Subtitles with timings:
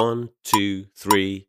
[0.00, 1.44] One, two, three.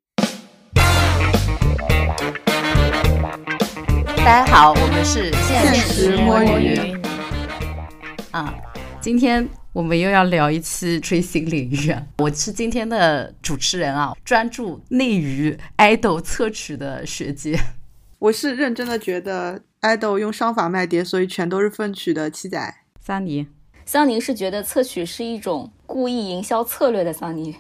[4.18, 6.78] 大家好，我们是现实摸鱼
[8.32, 8.54] 啊。
[9.00, 12.06] 今天我们又要聊一期追星领域啊。
[12.18, 17.58] 我是今天的主持人啊，专注内娱爱豆侧曲的学姐。
[18.20, 22.76] 我是认真的觉得爱豆用商法卖碟，所以全都是粪曲的七仔。
[23.00, 23.48] 桑尼，
[23.86, 27.56] 桑尼是觉得侧曲是一种故意营销策略的桑尼。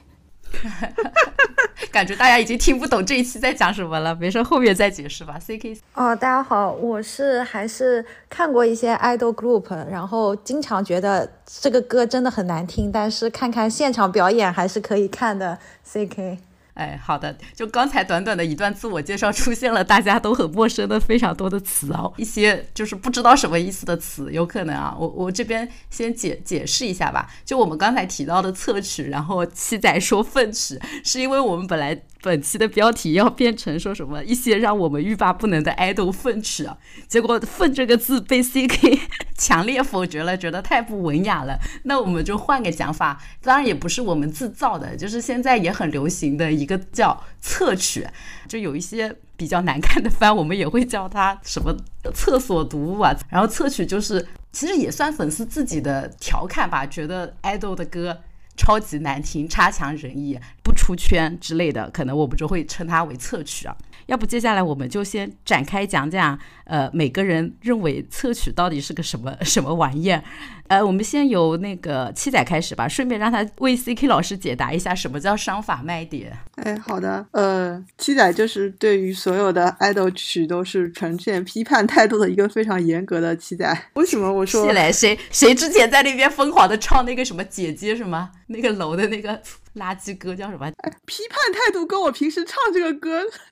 [1.92, 5.38] 感觉大家已经听不懂这一期在讲什么了，没事后面再解释吧。
[5.40, 15.58] C K 哦，大家好，我是还是看过一些 idol group，然后经常觉得这个歌真的很难听，但是看看现场表演还是可以看的。
[15.84, 16.40] C K。
[16.82, 27.30] 哎，好的，就刚才短短的一段自我介绍，出现了大家都很陌生的非常多的词哦，一些就是不知道什么意思的词，有可能啊，我我这边先解解释一下吧。
[27.46, 32.02] 就我们刚才提到的侧齿，然后七仔说粪齿，是因为我们本来。
[32.22, 39.00] 本期的标题要变成说什么一些让我们欲罢不能的爱豆粪池啊，结果“粪”这个字被 C K
[39.36, 41.58] 强烈否决了，觉得太不文雅了。
[41.84, 48.08] 那我们就换个讲法，当然也不是我们自造的，就是现在也很流行的一个叫侧曲，
[48.48, 51.76] 就有一些比较难看的番，我们也会叫它什么
[52.14, 53.12] 厕所读物啊。
[53.30, 58.20] 然后侧曲就是其实也算粉丝自己的调侃吧，觉得爱豆的歌。
[58.58, 63.76] 超级难听，差强人意，不出圈之类的，可能我们就会称它为侧曲啊。
[64.08, 70.24] 要不接下来我们就先展开讲讲，呃，每个人认为侧曲到底是个什么什么玩意儿？
[70.68, 76.32] 呃，我们先由那个七仔开始吧，顺便让他为 CK 老师解答一下什么叫商法卖点。
[76.56, 83.70] 哎，好的，呃，七仔就是对于所有的爱豆曲都是呈现批判态度的一个非常严格的七仔。
[83.96, 84.72] 为什么我说？
[84.94, 89.42] 谁谁之前在那边疯狂的唱那个什么姐姐什么那个楼的那个？
[89.76, 90.70] 垃圾歌叫什么？
[91.06, 93.24] 批判态度跟我平时唱这个歌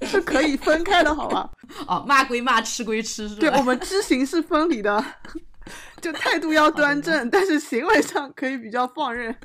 [0.00, 1.50] 是是可以分开的，好吧？
[1.86, 3.40] 哦，骂归骂，吃归吃，是吧？
[3.40, 5.04] 对，我们知行是分离的，
[6.00, 9.36] 就态度要端正，但是行为上可以比较放任。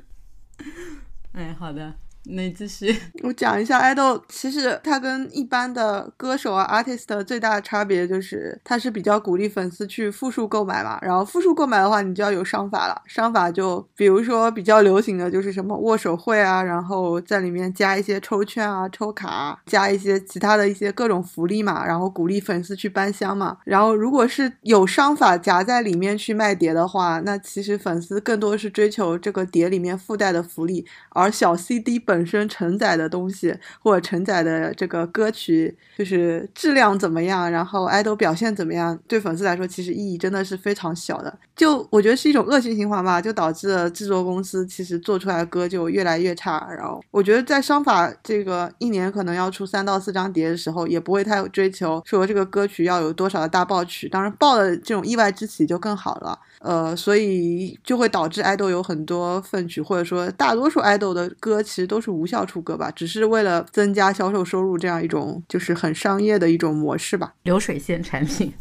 [1.33, 1.93] 哎，好的。
[2.25, 10.97] 那继续， 我讲一下爱豆，其实他跟一般的歌手啊 artist 最大的差别就是，他是比较鼓励粉丝去复数购买嘛。
[11.01, 13.01] 然后复数购买的话，你就要有商法了。
[13.05, 23.57] 商法就比如说比较流行的就是什么握手会啊，然后在里面加一些抽券啊、抽卡，加一些其他的一些各种福利嘛，然后鼓励粉丝去搬箱嘛。
[23.65, 32.12] 然后如果是有商法夹在里面去卖碟的话，那其实粉丝更多是追求这个碟里面附带的福利，而小 CD 本。
[32.13, 33.51] 本身承载的东西
[33.81, 41.39] 或者承载的这个歌曲，就是质量怎么样，然后爱豆表现怎么样，对粉丝来说其实意义真的是非常小的。
[41.55, 46.67] 就我觉得是一种恶性循环吧，就导致了制作公司其实做出来的歌就越来越差。
[46.77, 56.37] 然后我觉得在商法这个一年可能要出三到四张碟的时候，也不会太追求说这个歌曲要有多少的大爆曲，当然爆的这种意外之喜就更好了。
[56.63, 68.53] 呃，所以就会导致爱豆有很多粪曲，或者说大多数爱豆的歌其实都是无效出歌吧，只是为了增加销售收入这样一种就是很商业的一种模式吧，流水线产品。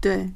[0.00, 0.30] 对，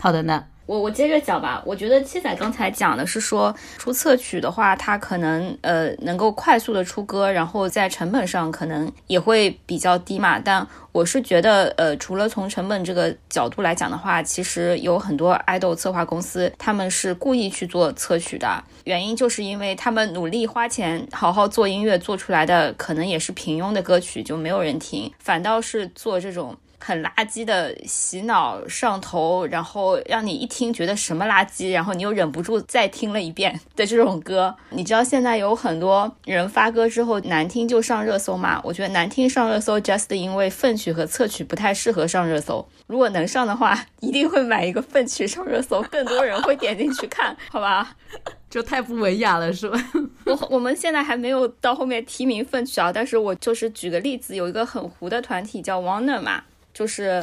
[0.00, 0.44] 好的呢。
[0.68, 10.38] 我我接着讲吧，我觉得七仔刚才讲的是说出侧曲的话，它可能呃能够快速的出歌，然后在成本上可能也会比较低嘛。
[10.38, 26.54] 但我是觉得呃，除了从成本这个角度来讲的话，其实有很多爱豆策划公司他们是故意去做侧曲的，原因就是因为他们努力花钱好好做音乐做出来的可能也是平庸的歌曲就没有人听，反倒是做这种。
[26.80, 34.54] 很垃圾的洗脑上头，然后让你一听觉得什么垃圾，然后你又忍不住再听了一遍的这种歌。
[34.70, 38.60] 你知道现在有很多人发歌之后难听就上热搜吗？
[38.64, 42.66] 我觉得难听上热搜，just 因为粪曲和侧曲不太适合上热搜。
[42.86, 47.94] 如果能上的话，一定会买一个粪曲上热搜，更多人会点进去看，好吧？
[48.48, 49.78] 就太不文雅了，是吧？
[50.24, 56.42] 我我们现在还没有到后面提名粪曲啊，但是我就是举个例子，有一个很糊的团体叫 Warner 嘛。
[56.78, 57.20] 就是，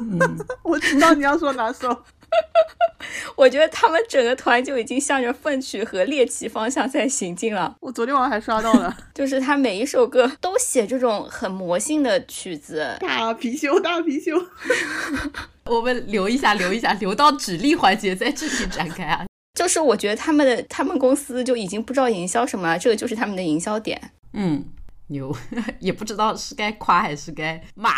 [0.00, 0.18] 嗯，
[0.64, 1.88] 我知道你要说哪首。
[3.36, 7.76] 我觉得他们整个团就已经向着粪曲和猎奇方向在行进了。
[7.80, 14.44] 我昨天晚上还刷到了， 就是他每一首歌都写这种很魔性的曲子，大貔貅，大貔貅。
[15.66, 19.24] 我们留一下，留一下，留到指令环节再具体展开啊。
[19.54, 24.10] 就是我觉得他们的他们公司就已经不知道营销什么了，这个就是他们的营销点。
[24.32, 24.64] 嗯，
[25.06, 25.34] 牛，
[25.78, 27.94] 也不知道是该夸还是该骂。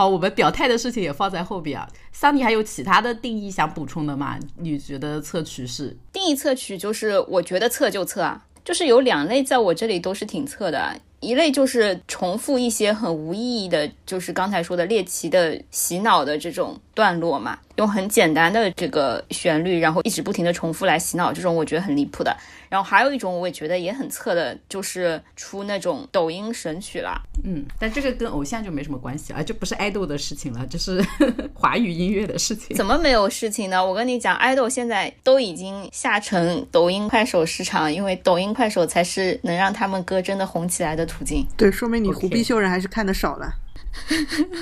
[0.00, 1.86] 好，我们表态的事情也放在后边啊。
[2.10, 4.38] 桑尼还有其他的定义想补充的吗？
[4.56, 8.42] 你觉得测曲是定义测曲就是我觉得测就测啊。
[8.64, 10.98] 就是有两类在我这里都是挺侧的。
[11.20, 22.34] 一类就是重复一些很无意义的，就是刚才说的猎奇的洗脑的这种段落嘛，用很简单的这个旋律，然后一直不停的重复来洗脑，这种我觉得很离谱的。
[22.70, 27.20] 然后还有一种我也觉得也很测的，就是出那种抖音神曲啦。
[27.44, 31.04] 嗯，但这个跟偶像就没什么关系啊，就不是爱豆的事情了，就是
[31.52, 32.76] 华语音乐的事情。
[32.76, 33.84] 怎么没有事情呢？
[33.84, 41.44] 我跟你讲，爱豆现在都已经下沉抖音、快手市场，因为抖音、快手才是能让他们歌真的红起来的途径。
[41.56, 43.52] 对，说明你胡必秀人还是看的少了。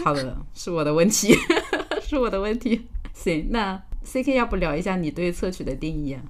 [0.02, 1.36] 好的，是我的问题，
[2.02, 2.86] 是我的问题。
[3.12, 6.22] 行，那 C K 要不聊一下你对侧曲的定义啊？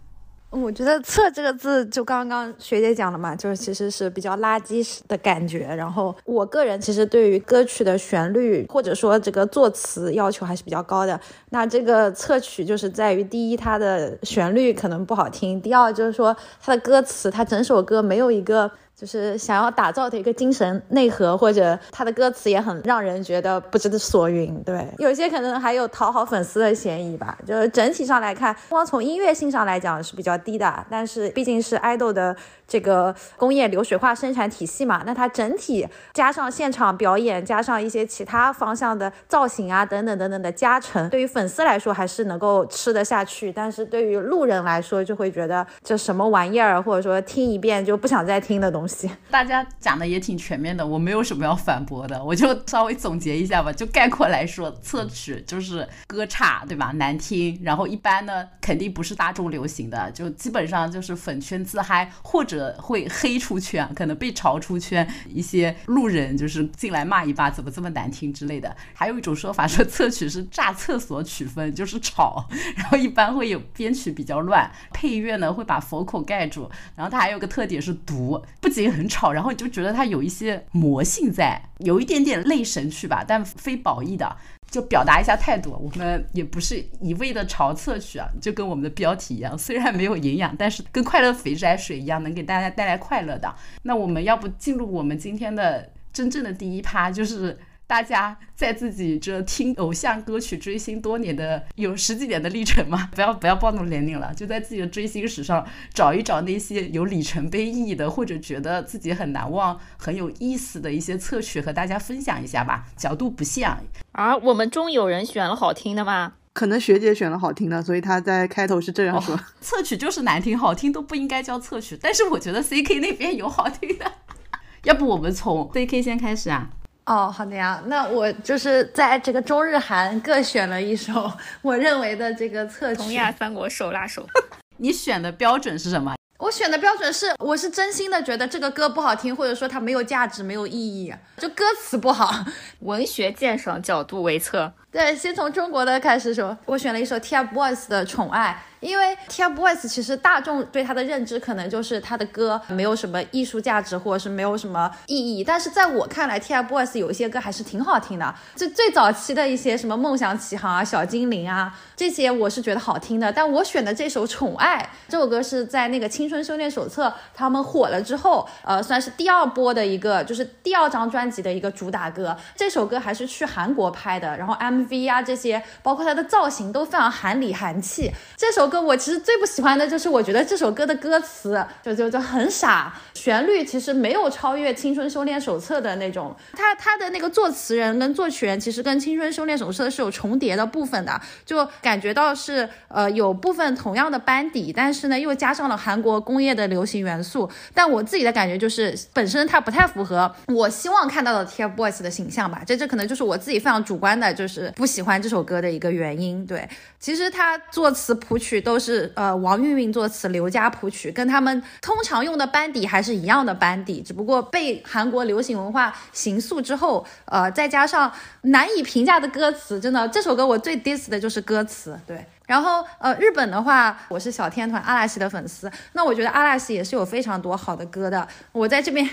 [0.50, 5.66] 我觉得“测”这个字，就刚刚学姐讲了嘛，就是其实是比较垃圾的感觉。
[5.76, 11.20] 然后我个人其实对于歌曲的旋律或者说这个作词要求还是比较高的。
[11.50, 18.70] 那这个侧曲就是在于，第一，它的旋律可能不好听；第二，就是说它的歌词，它整首歌没有一个。
[18.98, 24.60] 就是想要打造的一个精神内核，或者他的歌词也很让人觉得不知所云。
[24.64, 27.38] 对，有些可能还有讨好粉丝的嫌疑吧。
[27.46, 32.34] 就是整体上来看，光从音乐性上来讲是比较低的，但是毕竟是爱豆的。
[32.68, 49.10] 这个工业流水化生产体系嘛，那它整体加上现场表演，加上一些其他方向的造型啊，等等等等的加成，对于粉丝来说还是能够吃得下去，但是对于路人来说就会觉得这什么玩意儿，或者说听一遍就不想再听的东西。
[49.30, 53.72] 大家讲的也挺全面的，我没有什么要反驳的，我就稍微总结一下吧。
[53.72, 56.92] 就概括来说，侧曲就是歌差，对吧？
[56.96, 62.57] 难听，然后一般呢肯定不是大众流行的，就基本上就是粉圈自嗨或者。
[62.78, 68.74] 会黑出圈，可能被嘲出圈，一些路人就是进来骂一把，怎么这么难听之类的。
[68.94, 84.36] 还有一种说法说侧曲是炸厕所曲风，就是吵，然后一般会有编曲比较乱，配乐呢会把佛口盖住，然后它还有个特点是毒，不仅很吵，然后你就觉得它有一些魔性在，有一点点类神曲吧，但非褒义的。
[84.70, 93.54] 就表达一下态度，我们也不是一味的朝侧去啊，就跟我们的标题一样，虽然没有营养，但是跟快乐肥宅水一样，能给大家带来快乐的。
[93.82, 113.74] 那我们要不进入我们今天的真正的第一趴，就是大家在自己这听偶像歌曲追星多年的有十几年的历程嘛， 不要不要暴露年龄了，就在自己的追星史上找一找那些有里程碑意义的，或者觉得自己很难忘、很有意思的一些侧曲，和大家分享一下吧，角度不限。
[114.12, 116.34] 啊，我们中有人选了好听的吗？
[116.52, 121.98] 可能学姐选了好听的，所以她在开头是这样说：侧曲就是难听，好听都不应该叫侧曲。
[121.98, 124.12] 但是我觉得 C K 那边有好听的，
[124.84, 126.68] 要不我们从 C K 先开始啊？
[127.08, 127.82] 哦，好的呀。
[127.86, 131.32] 那我就是在这个中日韩各选了一首
[131.62, 132.98] 我认为的这个侧曲。
[132.98, 134.26] 东亚三国手拉手。
[134.76, 136.14] 你选的标准是什么？
[136.38, 142.44] 我选的标准是，我是真心的觉得这个歌不好听，或者说它没有价值、没有意义，就歌词不好。
[142.80, 144.72] 文学鉴赏角度为测。
[144.92, 148.62] 对，先从中国的开始说，我选了一首 TFBOYS 的《宠爱》。
[148.80, 158.34] 因为 TFBOYS 其实大众对他的认知可能就是他的歌没有什么艺术价值或者是没有什么意义，但是在我看来，TFBOYS 有一些歌还是挺好听的。
[158.54, 163.32] 就最早期的一些什么梦想起航啊、小精灵啊这些，我是觉得好听的。
[163.32, 164.78] 但我选的这首《宠爱》
[165.08, 172.36] 这首歌是在那个《青春修炼手册》他们火了之后，呃，算是第二波的一个，就是第二张专辑的一个主打歌。
[172.54, 178.12] 这首歌还是去韩国拍的，然后 MV 啊这些，包括它的造型都非常韩里韩气。
[178.36, 178.67] 这首。
[178.68, 186.36] 歌我其实最不喜欢的就是，我觉得这首歌的歌词就就就很傻，旋律其实没有超越《青春修炼手册》的那种。
[186.52, 197.50] 他他的那个作词人跟作曲人其实跟《青春修炼手册》是有重叠的部分的，就感觉到是呃有部分同样的班底，但是呢又加上了韩国工业的流行元素。
[197.72, 202.62] 但我自己的感觉就是本身它不太符合我希望看到的 TFBOYS 的形象吧。
[202.66, 206.44] 这这可能就是我自己非常主观的，就是不喜欢这首歌的一个原因。
[206.46, 206.68] 对，
[207.00, 208.57] 其实他作词谱曲。
[208.60, 218.12] 都是呃王韵韵作词，刘佳谱曲，跟他们通常用的班底还是一样的班底，只不过被韩国流行文化形塑之后，呃再加上
[218.42, 222.24] 难以评价的歌词，真的这首歌我最 diss 的就是歌词，对。
[222.48, 225.70] 然后，呃，日本的话，我是小天团阿拉西的粉丝。
[225.92, 228.26] 那我觉得阿拉西也是有非常多好的歌的。
[228.52, 229.06] 我在这边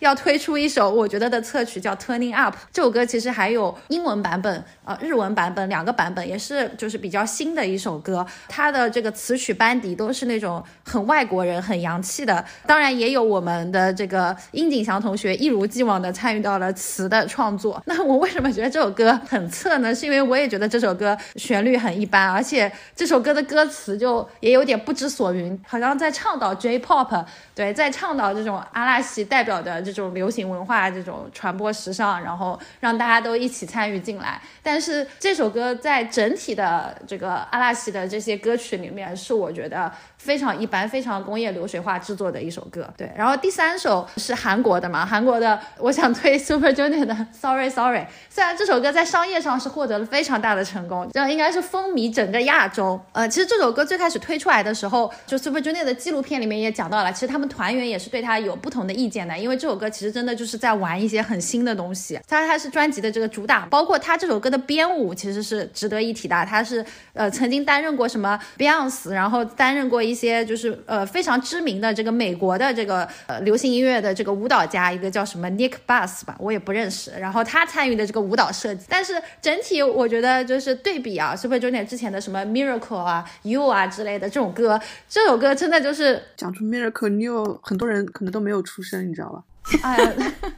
[0.00, 2.52] 要推出一首我觉得的侧曲，叫《Turning Up》。
[2.72, 8.26] 这首歌其实还有英文版本，呃，日文版本两个版本，也是就是比较新的一首歌。
[8.48, 12.44] 它的这个词曲班底都是那种很外国人、很洋气的。
[12.66, 17.80] 当然，也有我们的这个殷景祥同学一如既往的参与到了词的创作。
[17.86, 19.94] 那我为什么觉得这首歌很侧呢？
[19.94, 22.68] 是因为我也觉得这首歌旋律很一般，而且。
[22.94, 34.40] 这首歌的歌词就也有点不知所云，好像在倡导 J-pop，对，在倡导这种阿拉西代表的这种流行文化，这种传播时尚，然后让大家都一起参与进来。
[34.62, 42.86] 但是这首歌在整体的这个阿拉西的这些歌曲里面，是我觉得非常一般、非常工业流水化制作的一首歌。
[42.94, 48.06] 对，然后第三首是韩国的嘛，韩国的， 我想推 Super Junior 的 Sorry Sorry。
[48.28, 53.00] 虽然这首歌在商业上是获得了非常大的成功，这样应该是风靡整个亚洲。
[53.12, 62.20] 呃，其实这首歌最开始推出来的时候，就 Super Junior 的纪录片里面也讲到了，其实他们团员也是对他有不同的意见的，因为这首歌其实真的就是在玩一些很新的东西。
[62.28, 66.44] 它它是专辑的这个主打，包括他这首歌的编舞其实是值得一提的。
[66.44, 66.84] 他是
[67.14, 77.12] 呃曾经担任过什么 Beyonce，然后担任过一一些就是呃非常知名的这个美国的这个呃流行音乐的这个舞蹈家，一个叫什么 Nick Bass 吧，我也不认识。
[77.12, 89.44] 然后他参与的这个舞蹈设计，但是整体我觉得就是对比啊，Super Junior 之前的什么 Miracle 啊、You 啊之类的这种歌，这首歌真的就是讲出 Miracle New，很多人可能都没有出生，你知道吧？
[89.82, 90.12] 哎呀，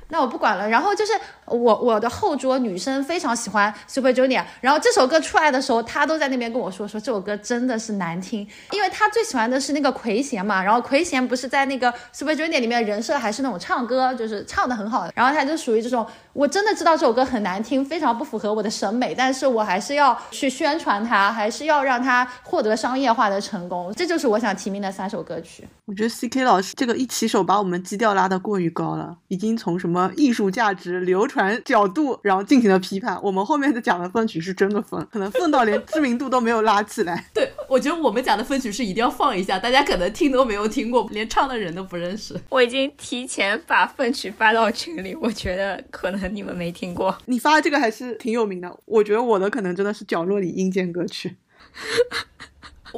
[0.09, 0.69] 那我不管了。
[0.69, 1.13] 然后就是
[1.47, 10.63] 我我的后桌女生非常喜欢 Super Junior，然后这首歌出来的时候，她都在那边跟我说说这首歌真的是难听，因为她最喜欢的是那个奎贤嘛。
[10.63, 23.93] 然后奎贤不是在那个 Super Junior 里面人设还是那种唱歌就是唱的很好的，然后她就属于这种我真的知道这首歌很难听，非常不符合我的审美，但是我还是要去宣传它，还是要让它获得商业化的成功。
[23.95, 25.69] 这就是我想提名的三首歌曲。
[25.87, 33.19] 我觉得 C K 老师这个一起手把我们基调拉得过于高了，已经从什么艺术价值、流传角度，然后进行了批判。
[33.23, 37.27] 我们后面的讲的分曲是真的分，可能分到连知名度都没有拉起来。
[37.35, 42.39] 对，我觉得我们讲的分曲是一定要放一下，大家可能听都没有听过，连唱的人都不认识。
[42.49, 47.17] 我已经提前把分曲发到群里，我觉得可能你们没听过。
[47.27, 51.37] 你发的这个还是挺有名的，我觉得我的可能真的是角落里阴间歌曲。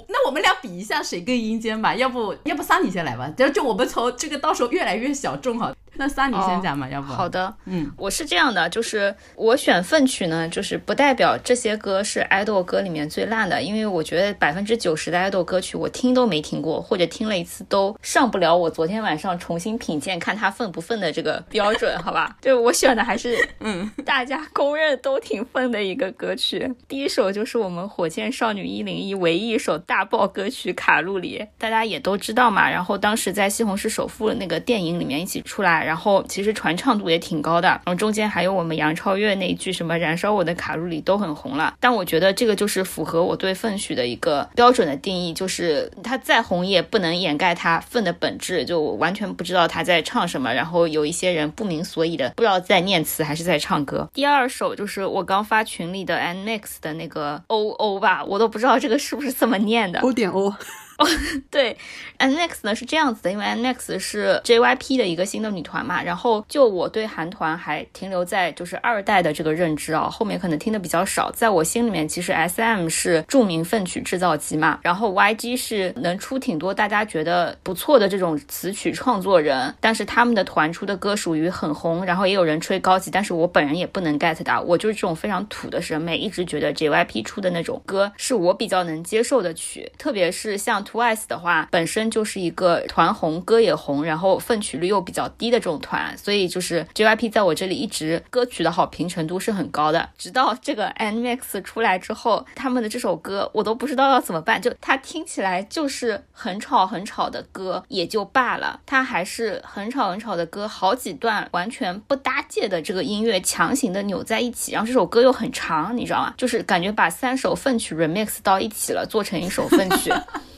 [0.09, 3.29] 那我们俩比一下谁更阴间吧，要不要不桑尼先来吧？
[3.37, 5.75] 就就我们从这个到时候越来越小众哈。
[5.97, 22.37] 那桑尼先讲嘛，要不好的，嗯，我是这样的，就是我选粪曲呢，就是不代表这些歌是爱豆歌里面最烂的，因为我觉得百分之九十的爱豆歌曲我听都没听过，或者听了一次都上不了我昨天晚上重新品鉴看他粪不粪的这个标准，好吧？
[22.43, 26.75] 对我选的还是嗯，大家公认都挺粪的一个歌曲。
[26.89, 32.71] 第一首就是我们火箭少女一零一唯一一首大爆歌曲《卡路里》，大家也都知道嘛。
[32.71, 35.85] 然后当时在《西红柿首富》那个电影里面一起出来。
[35.85, 41.75] 然后其实传唱度也挺高的，然后中间还有我们杨超越那一句什么“燃烧我的卡路里”都很红了。
[41.81, 50.53] 但我觉得这个就是符合我对粪曲的一个标准的定义，就是他再红也不能掩盖他粪的本质，就完全不知道他在唱什么。
[50.55, 54.09] 然后有一些人不明所以的，不知道在念词还是在唱歌。
[54.12, 60.00] 第二首就是我刚发群里的 N Max 的那个 O O 吧，我都不知道这个是不是这么念的。
[60.00, 60.54] O 点 O。
[60.99, 61.07] 哦，
[61.51, 61.77] 对
[62.19, 90.84] ，NEX 呢是这样子的，因为 NEX 是 JYP 的一个新的女团嘛，然后就我对韩团还停留在就是二代的这个认知啊，后面可能听的比较少，在我心里面其实 SM 是著名粪曲制造机嘛，然后 YG 是能出挺多大家觉得不错的这种词曲创作人，但是他们的团出的歌属于很红，然后也有人吹高级，但是我本人也不能 get 的，我就是这种非常土的审美，一直觉得 JYP 出的那种歌是我比较能接受的曲，特别是像。
[90.85, 100.09] Twice 的话，本身就是一个团红，歌也红，然后分曲率又比较低的这种团，所以就是 JYP 在我这里一直歌曲的好评程度是很高的。
[100.17, 116.35] 直到这个 NMAX 出来之后，他们的这首歌我都不知道要怎么办，就它听起来就是很吵很吵的歌也就罢了，它还是很吵很吵的歌，好几段完全不搭界的这个音乐强行的扭在一起，然后这首歌又很长，你知道吗？
[116.37, 120.12] 就是感觉把三首粪曲 remix 到一起了，做成一首粪曲。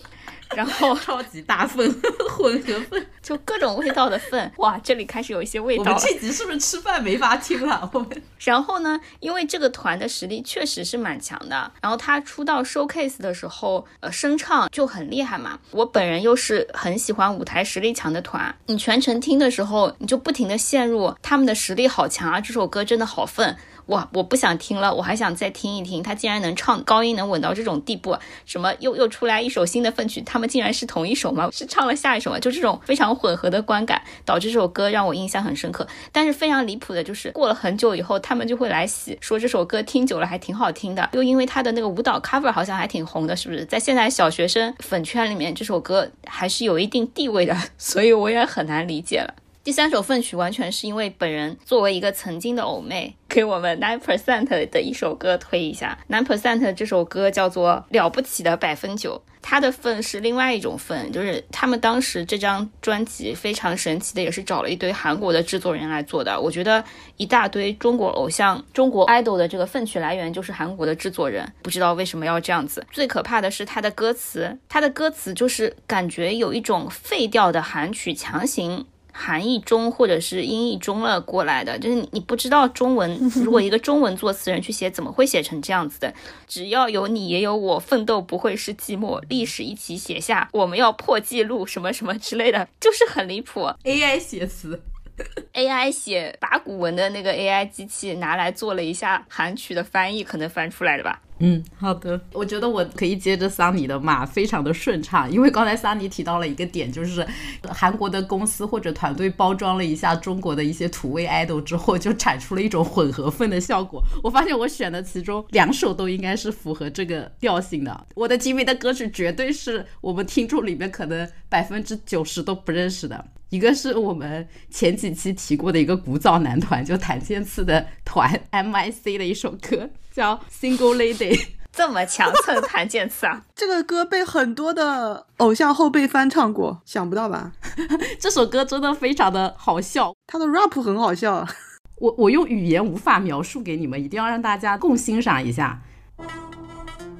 [0.55, 1.91] 然后超级大粪
[2.31, 5.83] 混合粪，就各种味道的粪，哇，这里开始有一些味道。
[5.83, 7.88] 我们这集是不是吃饭没法听了？
[7.93, 15.59] 我们然后呢，因为这个团的实力确实是蛮强的，然后他出道 showcase 的时候，呃，声唱就很厉害嘛。
[15.71, 23.57] 我本人又是很喜欢舞台实力强的团，你全程听的时候，你就不停的陷入他们的实力好强啊，这首歌真的好粪。
[23.87, 26.02] 哇，我不想听了，我还想再听一听。
[26.02, 31.49] 他竟然能唱高音，能稳到这种地步，什么又又出来一首新的粪曲，他们竟然是同一首吗？
[31.52, 32.38] 是唱了下一首吗？
[32.40, 35.87] 就这种非常混合的观感，导致这首歌让我印象很深刻。
[36.11, 43.64] 但是非常离谱的就是，过了很久以后，他们就会来洗，说这首歌听久了还挺好听的，又因为他的那个舞蹈 cover 好像还挺红的，是不是？
[43.66, 49.33] 在现在小学生粉圈里面，这首歌还是有一定地位的， 所以我也很难理解了。
[49.66, 55.99] 第三首奋曲完全是因为本人作为一个曾经的偶妹， 给我们 Nine Percent 的一首歌推一下。
[56.08, 66.40] Nine Percent 这首歌叫做《了不起的百分九》，它的份是另外一种份，就是他们当时这张专辑非常神奇的，也是找了一堆韩国的制作人来做的。
[66.40, 66.85] 我觉得
[67.16, 72.87] 一大堆中国偶像、中国 idol 的这个奋曲来源就是韩国的制作人，不知道为什么要这样子。
[72.92, 78.87] 最可怕的是它的歌词，它的歌词就是感觉有一种废掉的韩曲强行。
[79.18, 86.12] 韩译中或者是英译中了过来的，就是你不知道中文， 如果一个中文作词人去写，怎么会写成这样子的？
[86.46, 93.62] 只要有你也有我，奋斗不会是寂寞，历史一起写下，我们要破纪录，什么什么之类的，就是很离谱。
[93.85, 94.80] AI 写词，
[95.54, 101.23] AI 写八股文的那个 AI 机器拿来做了一下韩曲的翻译，可能翻出来的吧。
[101.38, 105.31] 嗯，好的，我觉得我可以接着桑尼的骂，非常的顺畅。
[105.31, 107.26] 因为刚才桑尼提到了一个点，就是
[107.69, 114.02] 韩国的公司或者团队包装了一下中国的一些土味 idol 之后，就产出了一种混合份的效果。
[114.23, 118.07] 我发现我选的其中两首都应该是符合这个调性的。
[118.14, 123.23] 我的提名的歌曲绝对是我们听众里面可能百分之九十都不认识的。
[123.50, 131.37] 一个是我们前几期提过的一个古早男团，就檀健次的团 M.I.C 的一首歌，叫《Single Lady》。
[131.73, 133.45] 这么强蹭檀健次啊！
[133.55, 137.53] 这个歌被很多的偶像后辈翻唱过，想不到吧？
[138.19, 141.47] 这首歌真的非常的好笑，他的 rap 很好笑。
[142.00, 145.79] 我我用语言无法描述给你们，一定要让大家共欣赏一下。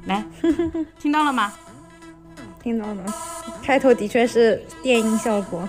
[0.07, 0.25] 来，
[0.99, 1.53] 听到了吗？
[2.63, 3.05] 听到了，
[3.63, 5.69] 开头的确是电音效果。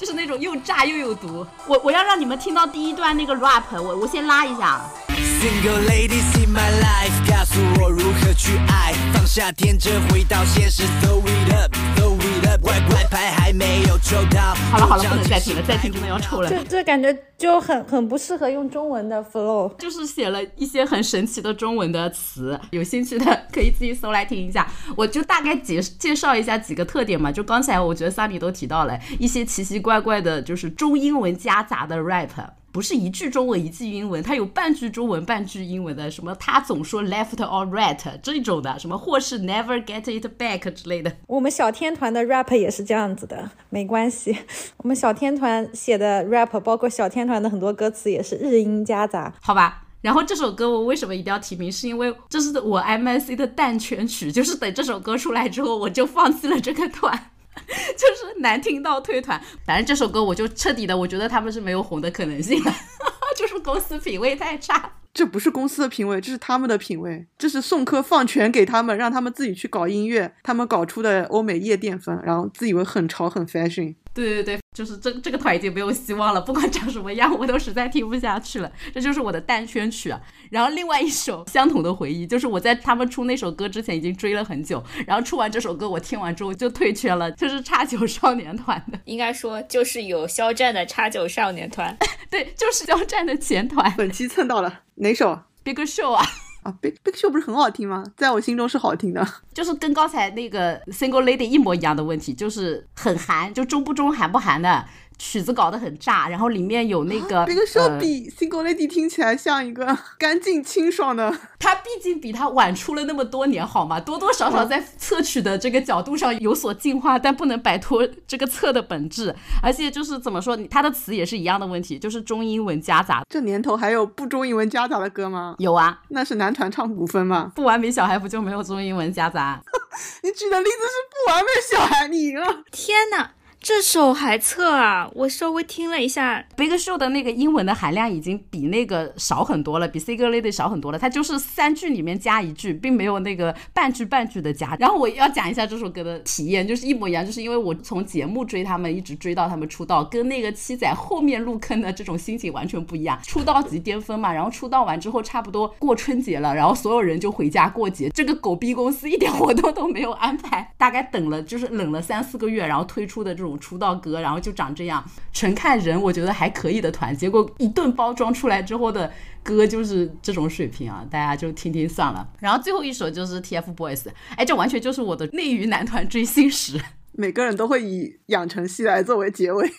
[0.00, 1.46] 就是那种又炸又有毒。
[1.66, 4.80] 我我要让你们听到第一段那个 rap，我我先拉一下。
[5.10, 12.09] Single ladies in my life，告诉我如何去爱，放下天真，回到现实，throw it up，throw。
[12.58, 16.48] 怪怪牌还没有抽到好了好了，不能再听了，再听真的要抽了。
[16.50, 19.74] 这这感觉就很很不适合用中文的 flow。
[19.76, 24.66] 就是写了一些很神奇的中文的词，有兴趣的可以自己搜来听一下。
[24.96, 27.30] 我就大概介介绍一下几个特点嘛。
[27.32, 32.30] 就刚才我觉得萨米都提到了一些奇奇怪怪的，就是中英文夹杂的 rap。
[32.72, 41.12] 不是一句中文一句英文，它有半句中文半句英文的，什么他总说 left or right 这种的，什么或是 never get it back 之类的。
[41.26, 44.36] 我们小天团的 rap 也是这样子的，没关系。
[44.76, 49.84] 我们小天团写的 rap，包括小天团的很多歌词也是日英夹杂，好吧。
[50.00, 51.70] 然后这首歌我为什么一定要提名？
[51.70, 57.30] 是因为这是我 MIC 的蛋圈曲，就是等这首歌出来之后，我就放弃了这个团。
[57.96, 62.72] 就是难听到退团，反正这首歌我就彻底的，我觉得他们是没有红的可能性的，
[63.36, 64.92] 就是公司品味太差。
[65.12, 73.96] 这不是公司的品味，这是他们的品味，这是宋柯放权给他们，让他们自己去搞音乐，他们搞出的欧美夜店风，然后自以为很潮很 fashion。
[74.14, 78.70] 对对对，就是这这个团已经没有希望了，不管长什么样，我都实在听不下去了。
[78.94, 80.20] 这就是我的蛋圈曲啊。
[80.48, 88.98] 然后另外一首相同的回忆，就是我在他们出那首歌之前已经追了很久，然后出完这首歌，我听完之后就退圈了，就是叉九少年团的。
[89.06, 91.96] 应该说就是有肖战的叉九少年团，
[92.30, 93.92] 对，就是肖战的前团。
[93.96, 96.24] 本期蹭到了哪首？Big Show 啊。
[96.62, 98.04] 啊，Big Big Show 不是很好听吗？
[98.16, 104.84] 在我心中是好听的， 就是跟刚才那个 Single Lady 一模一样的问题，就是很韩，就中不中韩不韩的。
[105.20, 111.30] 曲子搞得很炸，然后里面有那个、啊、Big Show 比 Single Lady 听起来像一个 干净清爽的。
[111.60, 114.00] 它毕竟比它晚出了那么多年，好吗？
[114.00, 119.36] 多多少少在测曲的这个角度上有所进化，但不能摆脱这个测的本质。
[119.62, 123.22] 而且就是怎么说，它的词也是一样的问题，就是中英文夹杂。
[123.28, 125.54] 这年头还有不中英文夹杂的歌吗？
[125.58, 127.52] 有啊，那是男团唱古风吗？
[127.54, 129.60] 不完美小孩不就没有中英文夹杂？
[130.24, 132.46] 你举的例子是不完美小孩，你赢了。
[132.72, 133.32] 天哪！
[133.62, 135.10] 这首还测啊！
[135.12, 140.98] 我稍微听了一下，Big Show 的那个英文的含量已经比那个少很多了，比 Single Lady 少很多了。
[140.98, 144.74] 它就是三句里面加一句，并没有那个半句半句的加。
[144.80, 153.20] 然后我要讲一下这首歌的体验，就是一模一样，就是因为我从节目追他们，一直追到他们出道，跟那个七仔后面入坑的这种心情完全不一样。
[153.22, 163.49] 出道即巅峰嘛，然后出道完之后，差不多过春节了，然后所有人就回家过节，这个狗逼公司一点活动都没有安排，大概等了就是冷了三四个月，然后推出的这种。
[163.58, 169.10] 出道歌，然后就长这样，纯看人，我觉得还可以的团，结果一顿包装出来之后的
[169.42, 172.26] 歌就是这种水平啊，大家就听听算了。
[172.38, 176.80] 然后最后一首就是 TFBOYS，哎，这完全就是我的内娱男团追星史，
[177.12, 179.70] 每个人都会以养成系来作为结尾。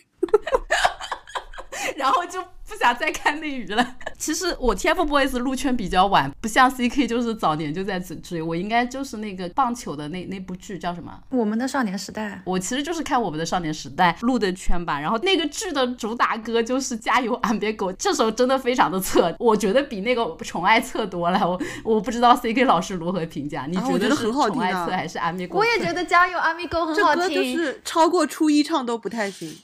[1.98, 2.40] 然后就
[2.72, 3.96] 不想再看内娱了。
[4.18, 8.42] 其实我 TFBOYS 入圈比较晚，不像 CK 就是早年就在追。
[8.42, 11.12] 我应该就是那个棒球的那那部剧叫什么？
[11.30, 12.42] 我们的少年时代。
[12.46, 15.00] 我其实就是看我们的少年时代入的圈吧。
[15.00, 21.40] 然后那个剧的主打歌就是《加油安别狗》，这首真的非常的测， 我觉得比那个宠爱测多了。
[21.50, 23.66] 我我不知道 CK 老师如何评价？
[23.68, 25.60] 你觉得是宠爱测还是安别狗？
[25.60, 27.24] 我也觉得《加油安别狗》很好听。
[27.24, 29.58] 这歌就是超过初一唱都不太行。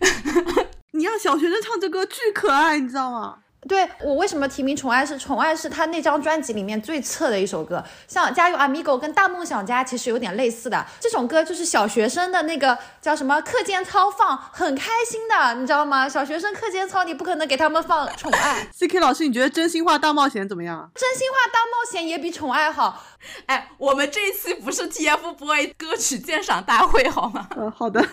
[0.94, 3.43] 你让小学生唱这歌巨可爱，你知道吗？
[3.68, 10.84] 对我为什么提名《宠爱》是《宠爱》是他那张专辑里面最次的一首歌，像《加油 Amigo》跟《大梦想家》其实有点类似的。
[11.00, 16.08] 这种歌就是小学生的那个叫什么课间操放，很开心的，你知道吗？
[16.08, 18.66] 小学生课间操你不可能给他们放《宠爱》。
[18.76, 20.90] C K 老师，你觉得《真心话大冒险》怎么样？
[21.00, 23.02] 《真心话大冒险》也比《宠爱》好。
[23.46, 27.48] 哎，我们这一期不是 TFBOYS 歌曲鉴赏大会好吗？
[27.56, 28.00] 嗯，好的。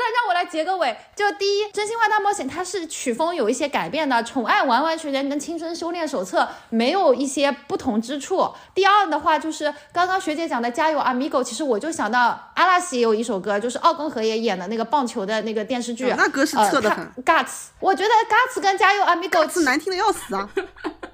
[0.00, 0.96] 那让我来结个尾。
[1.16, 8.48] 就第一，《真心话大冒险》它是曲风有一些改变的，《宠爱》完完全全跟《青春修炼手册》没有一些不同之处。
[8.74, 17.12] 第二的话，就是刚刚学姐讲的《加油 Amigo》，其实我就想到阿拉西也有一首歌，就是奥根河也演的那个棒球的那个电视剧，那歌是测的很。
[17.24, 20.48] Guts，我觉得 Guts 跟《加油 Amigo》是难听的要死啊。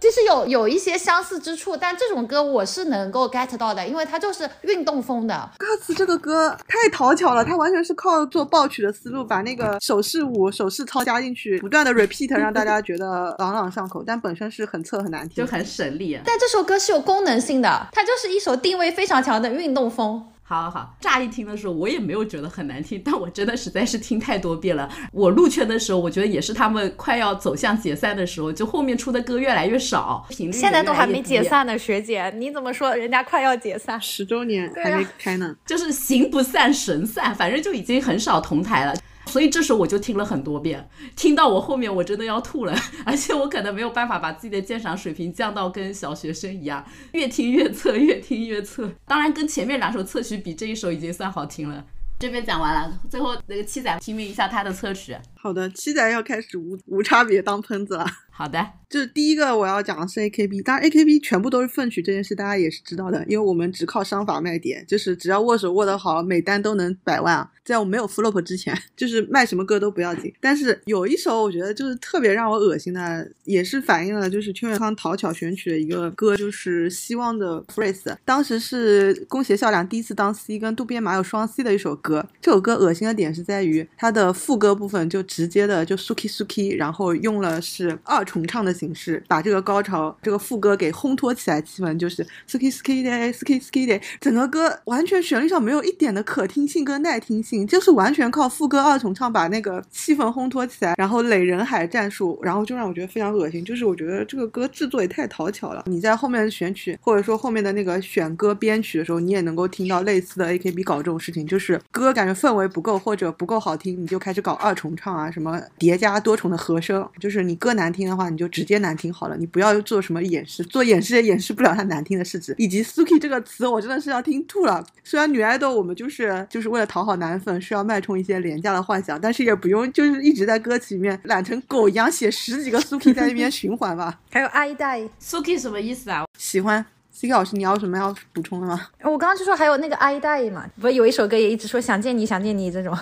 [0.05, 5.51] 其实有有一些相似之处，但这种歌我是能够 get 到的，因为它就是运动风的。
[5.59, 16.21] Guts 这个歌太讨巧了，它完全是靠做爆曲的思路，把那个手势舞、手势操加进去，不断的 repeat，让大家觉得朗朗上口， 但本身是很侧很难听，就很省力。
[16.23, 20.23] 但这首歌是有功能性的，它就是一首定位非常强的运动风。
[20.47, 24.87] 好好好，乍一听的时候我也没有觉得很难听，但我真的实在是听太多遍了。
[25.11, 33.99] 我入圈的时候，我觉得也是他们快要走向解散的时候，就后面出的歌越来越少，频率现在都还没解散呢，学姐，你怎么说人家快要解散？
[33.99, 38.95] 十周年还没开呢， 就是形不散神散，反正就已经很少同台了。
[39.27, 48.91] 所以这首我就听了很多遍，听到我后面我真的要吐了，而且我可能没有办法把自己的鉴赏水平降到跟小学生一样，越听越测，越听越测。
[49.07, 51.85] 当然跟前面两首测曲比，这一首已经算好听了。
[52.19, 55.17] 这边讲完了，最后那个七仔提名一下他的测曲。
[55.45, 58.07] 好的，七仔要开始无无差别当喷子了。
[58.31, 67.51] 好的，就是第一个我要讲的是 A K B，当然 A K B 全部都是粪曲这件事大家也是知道的，因为我们只靠商法卖点，就是只要握手握得好，每单都能百万啊。
[67.65, 70.33] 在我没有 flop 之前， 就是卖什么歌都不要紧。
[70.41, 78.03] 但是有一首我觉得就是特别让我恶心的，也是反映了就是邱元康讨巧选曲的一个歌，就是《希望的 phrase》。
[78.25, 82.27] 当时是宫胁孝良第一次当 C 跟渡边麻友双 C 的一首歌。
[82.43, 97.67] 这首歌恶心的点是在于它的副歌部分就直接的就 suki suki，然后用了是二重唱的形式，把这个高潮这个副歌给烘托起来，气氛就是 suki suki de suki suki de，整个歌完全旋律上没有一点的可听性跟耐听性。
[97.67, 103.65] 就是完全靠副歌二重唱把那个气氛烘托起来，然后垒人海战术，然后就让我觉得非常恶心。
[103.65, 105.83] 就是我觉得这个歌制作也太讨巧了。
[105.87, 117.07] 你在后面选曲或者说后面的那个选歌编曲的时候，你也能够听到类似的 AKB 搞这种事情，就是歌感觉氛围不够或者不够好听，你就开始搞二重唱啊，什么叠加多重的和声。
[117.21, 122.55] 就是你歌难听的话，你就直接难听好了，你不要做什么掩饰，做掩饰也掩饰不了它难听的事实。
[122.57, 124.83] 以及 Suki 这个词，我真的是要听吐了。
[125.05, 127.35] 虽然女爱豆我们就是就是为了讨好男。
[127.45, 134.19] 粉需要脉冲一些廉价的幻想，但是也不用就是一直在歌词里面懒成狗一样写十几个 Suki 在那边循环吧。
[134.31, 136.25] 还有阿依代 Suki 什么意思啊？
[136.39, 138.81] 喜欢 C K 老师，你要什么要补充的吗？
[139.03, 142.97] 我刚刚就说还有那个阿依代嘛，不是有一首歌也一直说想见你想见你这种。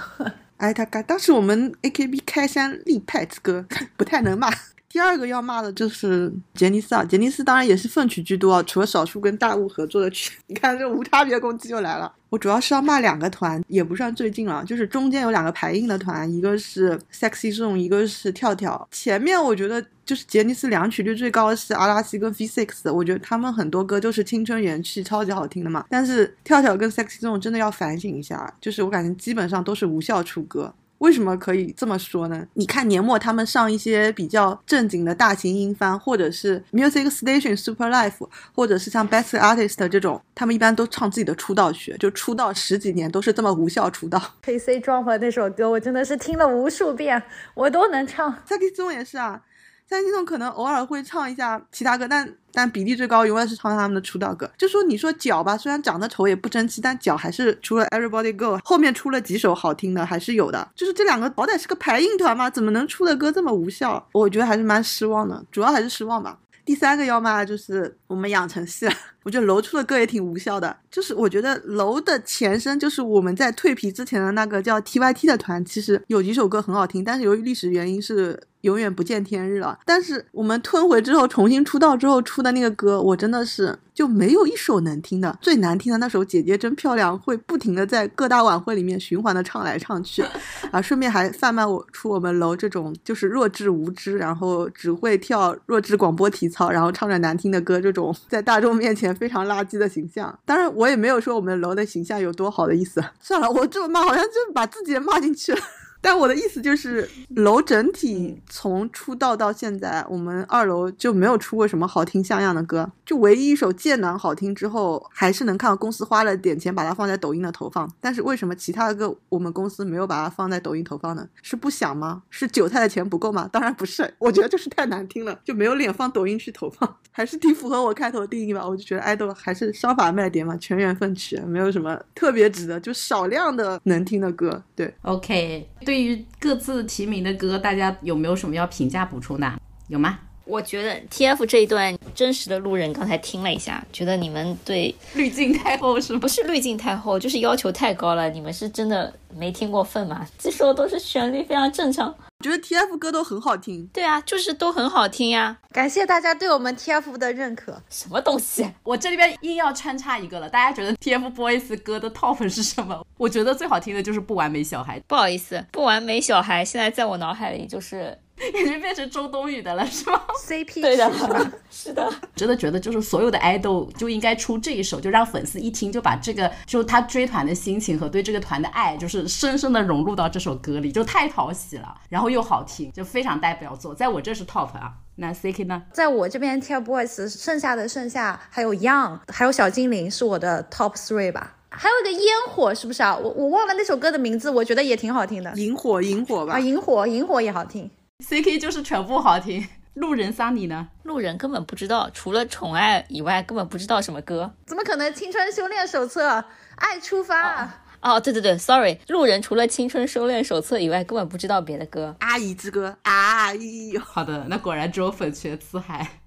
[0.62, 3.66] 哎，他当时我们 A K B 开山立派之歌
[3.98, 4.48] 不太能骂。
[4.88, 12.12] 第二个要骂的就是杰尼斯啊，杰尼斯当然也是粪曲居多啊，除了少数跟大雾合作的曲， 你看这无差别攻击就来了。
[12.28, 18.86] 我主要是要骂两个团，也不算最近了，就是中间有两个排硬的团，一个是 Sexy Zone，一个是跳跳。
[18.92, 25.84] 前面我觉得就是杰尼斯两曲率最高的是阿拉西跟 V6，我觉得他们很多歌都是青春元气，超级好听的嘛。
[25.88, 30.74] 但是跳跳跟 Sexy Zone 真的要反省一下，就是我感觉基本上都是无效出歌。
[30.98, 32.46] 为什么可以这么说呢？
[32.54, 44.22] 你看年末他们上一些比较正经的大型音番，或者是 Music Station Super Life，或者是像 Best Artist 这种，他们一般都唱自己的出道曲，就出道十几年都是这么无效出道。
[44.42, 47.20] K C Drop 那首歌我真的是听了无数遍，
[47.54, 48.32] 我都能唱。
[48.48, 49.42] K C Drop 也是啊。
[49.88, 54.50] 三星众可能偶尔会唱一下其他歌，但但比例最高永远是唱他们的出道歌。
[54.56, 60.66] 就说你说脚吧，虽然长得丑也不争气，但脚还是除了 Everybody Go 后面出了几首好听的，还是有的。
[60.74, 64.02] 就是这两个好歹是个排硬团嘛，怎么能出的歌这么无效？
[64.12, 66.38] 我觉得还是蛮失望的，主要还是失望吧。
[66.64, 70.74] 第三个要骂就是我们养成系了， 我觉得楼出的歌也挺无效的。
[70.90, 78.40] 就是我觉得楼的前身就是我们在蜕皮之前的那个叫 T Y T 的团，其实有几首歌很好听，但是由于历史原因是。
[78.62, 79.78] 永远不见天日了。
[79.84, 85.38] 但是我们吞回之后重新出道之后出的那个歌，我真的是就没有一首能听的。
[85.40, 90.24] 最难听的那首《姐姐真漂亮》，会不停的在各大晚会里面循环的唱来唱去，
[90.70, 100.38] 啊，顺便还贩卖我出我们楼这种就是弱智无知，然后只会跳弱智广播体操，然后唱着难听的歌这种在大众面前非常垃圾的形象。
[100.44, 103.02] 当然，我也没有说我们楼的形象有多好的意思。
[103.20, 105.58] 算了，我这么骂好像就把自己也骂进去了。
[106.02, 117.88] 但我的意思就是，楼整体从出道到现在，我们二楼就没有出过什么好听像样的歌，就唯一一首《剑南》好听之后，还是能看到公司花了点钱把它放在抖音的投放。
[118.00, 121.26] 但是为什么其他的歌我们公司没有把它放在抖音投放呢？
[121.40, 122.24] 是不想吗？
[122.28, 123.48] 是韭菜的钱不够吗？
[123.52, 128.66] 当然不是，我觉得就是太难听了，就没有脸放抖音去投放， 还是挺符合我开头的定义吧。
[128.66, 134.60] 我就觉得爱豆还是商法卖点嘛，全员奋起，没有什么特别值得，就少量的能听的歌。
[134.74, 139.60] 对，OK，对对于各自提名的歌，大家有没有什么要评价补充的？
[139.88, 140.20] 有吗？
[140.46, 146.18] 我觉得 TF 这一段真实的路人刚才听了一下，觉得你们对滤镜太厚是吗？
[146.20, 148.28] 不是滤镜太厚，就是要求太高了。
[148.30, 150.26] 你们是真的没听过分吗？
[150.38, 152.14] 这首都是旋律非常正常。
[152.38, 153.88] 我觉得 TF 歌都很好听。
[153.92, 155.56] 对啊，就是都很好听呀。
[155.70, 157.80] 感谢大家对我们 TF 的认可。
[157.88, 158.68] 什么东西？
[158.82, 163.06] 我这里边硬要穿插一个了，大家觉得 TFBOYS 歌的 top 是什么？
[163.16, 168.18] 我觉得最好听的就是《不完美小孩》，不好意思，不完美小孩现在在我脑海里就是
[168.58, 172.12] 已经变成周冬雨的了，是吗？CP 对的曲是吧？， 是的。
[172.34, 184.92] 真的觉得就是所有的爱豆就应该出这一首，就让粉丝一听就把这个就他追团的心情和对这个团的爱，就是深深的融入到这首歌里，就太讨喜了，然后又好听，就非常代表作，在我这是 top 啊。
[185.16, 185.82] 那 CK 呢？
[185.92, 191.56] 在我这边 TFBOYS 剩下的剩下还有 Young，还有小精灵是我的 top three 吧。
[191.68, 193.14] 还有一个烟火是不是啊？
[193.16, 195.52] 我我忘了那首歌的名字，我觉得也挺好听的。
[195.56, 196.58] 萤火，萤火吧啊，。
[196.58, 197.90] 萤火，萤火也好听。
[198.22, 199.66] CK 就是全部好听。
[199.94, 200.88] 路人桑尼呢？
[201.02, 204.54] 路人根本不知道，除了宠爱以外，根本不知道什么歌。
[204.64, 205.12] 怎么可能？
[205.12, 206.44] 青春修炼手册，
[206.76, 207.68] 爱出发。
[208.00, 212.16] 哦，对对对，sorry，路人除了《青春修炼手册》以外，根本不知道别的歌。
[212.20, 213.98] 阿姨之歌，阿姨。
[213.98, 216.20] 好的，那果然只有粉缺四海。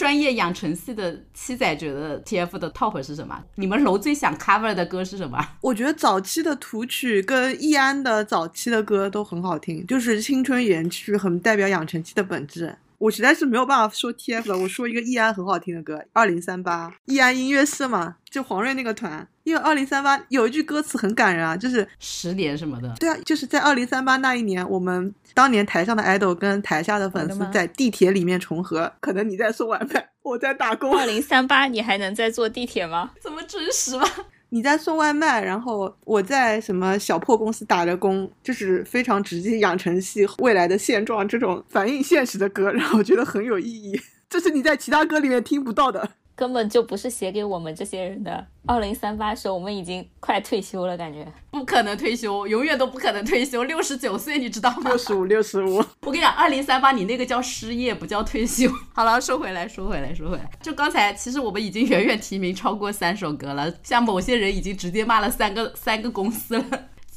[0.00, 3.38] 专业养成系的七仔觉得 TF 的 top 是什么？
[3.56, 5.38] 你们楼最想 cover 的歌是什么？
[5.60, 12.74] 我觉得早期的图曲跟易安的早期的歌都很好听，就是青春元曲，很代表养成系的本质。
[13.00, 19.26] 我实在是没有办法说 TF 了，我说一个易安很好听的歌，《二零三八》，易安音乐社嘛，就黄睿那个团。
[19.42, 33.12] 因为二零三八有一句歌词很感人啊，就是十年什么的，对啊，就是在二零三八那一年，我们当年台上的 idol 跟台下的粉丝在地铁里面重合，可能你在送外卖，我在打工，二零三八，你还能再坐地铁吗？
[33.22, 34.06] 这么真实吗？
[34.50, 46.10] 你在送外卖，然后我在什么小破公司打着工，就是非常直接养成系未来的现状这种反映现实的歌，让我觉得很有意义，这是你在其他歌里面听不到的。
[46.40, 48.46] 根本就不是写给我们这些人的。
[48.64, 51.30] 二零三八时候，我们已经快退休了，感觉。
[51.50, 53.64] 不可能退休，永远都不可能退休。
[53.64, 54.96] 六十九岁，你知道吗六？
[54.96, 58.70] 十五，六十五， 我跟你讲，二零三八你那个叫失业，不叫退休。
[58.94, 66.64] 好了，说回来，说回来，说回来，就刚才，其实我们已经远远提名超过三首歌了，像某些人已经直接骂了三个三个公司了。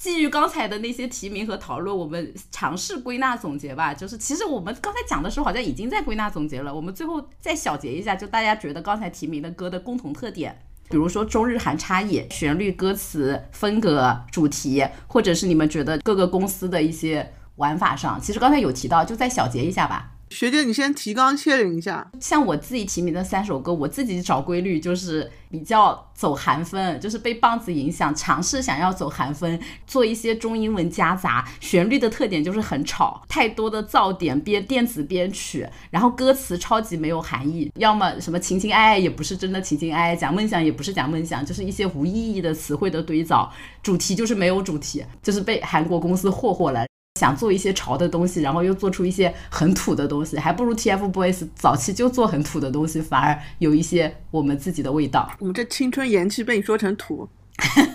[0.03, 3.93] 基于刚才的那些提名和讨论，我们尝试归纳总结吧。
[3.93, 6.75] 就是其实我们刚才讲的时候，好像已经在归纳总结了。
[6.75, 10.61] 我们最后再小结一下，就大家觉得刚才提名的歌的共同特点。
[10.89, 20.12] 比如说中日韩差异、旋律、歌词、风格、主题，或者是你们觉得各个公司的一些玩法上，其实刚才有提到，就再小结一下吧。
[20.33, 31.47] 学姐你先提纲挈领一下，像我自己提名的三首歌，我自己找规律就是比较走韩风，就是被棒子影响，尝试想要走韩风，做一些中英文夹杂。
[31.59, 43.53] 旋律的特点就是很吵，太多的噪点编电子编曲，然后歌词超级没有含义，要么什么情情爱爱也不是真的情情爱爱，讲梦想也不是讲梦想，就是一些无意义的词汇的堆造。
[43.83, 46.83] 主题就是没有主题，就是被韩国公司霍霍了。
[47.23, 55.31] 想做一些潮的东西，然后又做出一些很土的东西，还不如 TFBOYS 早期就做很土的东西，反而有一些我们自己的味道。
[55.39, 57.29] 我们这青春元气被你说成土，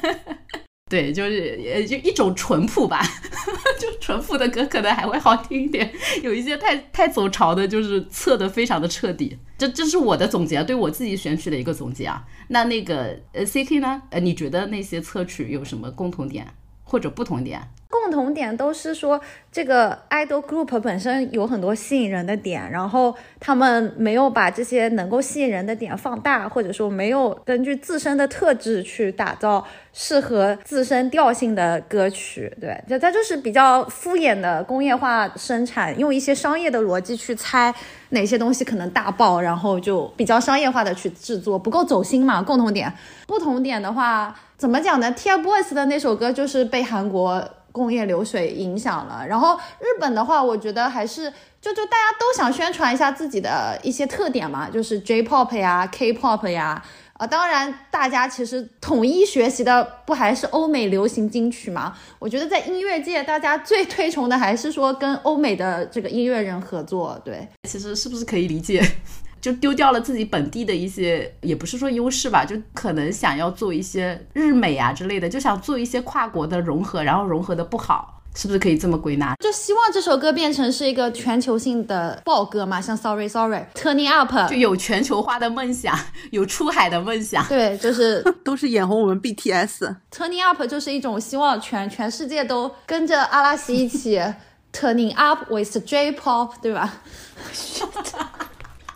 [0.88, 3.02] 对，就是呃，就一种淳朴吧，
[3.78, 5.92] 就淳朴的歌可能还会好听一点。
[6.22, 9.36] 有一些太太走潮的，就是测的非常的彻底。
[9.58, 12.24] 这这是我的总结，对我自己选曲的一个总结啊。
[12.48, 14.00] 那那个呃 CK 呢？
[14.08, 16.46] 呃，你觉得那些测曲有什么共同点
[16.82, 17.60] 或者不同点？
[17.90, 19.18] 共同点都是说，
[19.50, 32.54] 这个 idol group 本身有很多吸引人的点，然后他们没有把这些能够吸引人的点放大，或者说没有根据自身的特质去打造适合自身调性的歌曲。
[32.60, 37.74] 对，就它就是比较敷衍的工业化生产，用一些商业的逻辑去猜
[38.10, 42.42] 哪些东西可能大爆，然后就比较商业化的去制作，不够走心嘛。
[42.42, 42.92] 共同点，
[43.26, 47.42] 不同点的话，怎么讲呢？TFBOYS 的那首歌就是被韩国。
[47.78, 61.96] 工业流水影响了，然后日本的话，我觉得还是就就大家都想宣传一下自己的一些特点嘛，就是 J-pop 呀、K-pop 呀，啊，当然大家其实统一学习的不还是欧美流行金曲嘛？
[62.18, 67.20] 我觉得在音乐界，大家最推崇的还是说跟欧美的这个音乐人合作。
[67.24, 68.82] 对，其实是不是可以理解？
[69.40, 79.34] 就丢掉了自己本地的一些，也不是说优势吧，就可能想要做一些日美啊之类的，就想做一些跨国的融合，然后融合的不好，是不是可以这么归纳？
[79.40, 85.98] 就希望这首歌变成是一个全球性的爆歌嘛，像 Sorry Sorry Turning Up， 就有全球化的梦想，
[86.30, 87.46] 有出海的梦想。
[87.46, 89.94] 对，就是 都是眼红我们 BTS。
[90.10, 94.20] Turning Up 就是一种希望全全世界都跟着阿拉西一起
[94.72, 97.02] Turning Up with J-pop，对吧？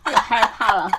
[0.05, 0.91] 太害怕了，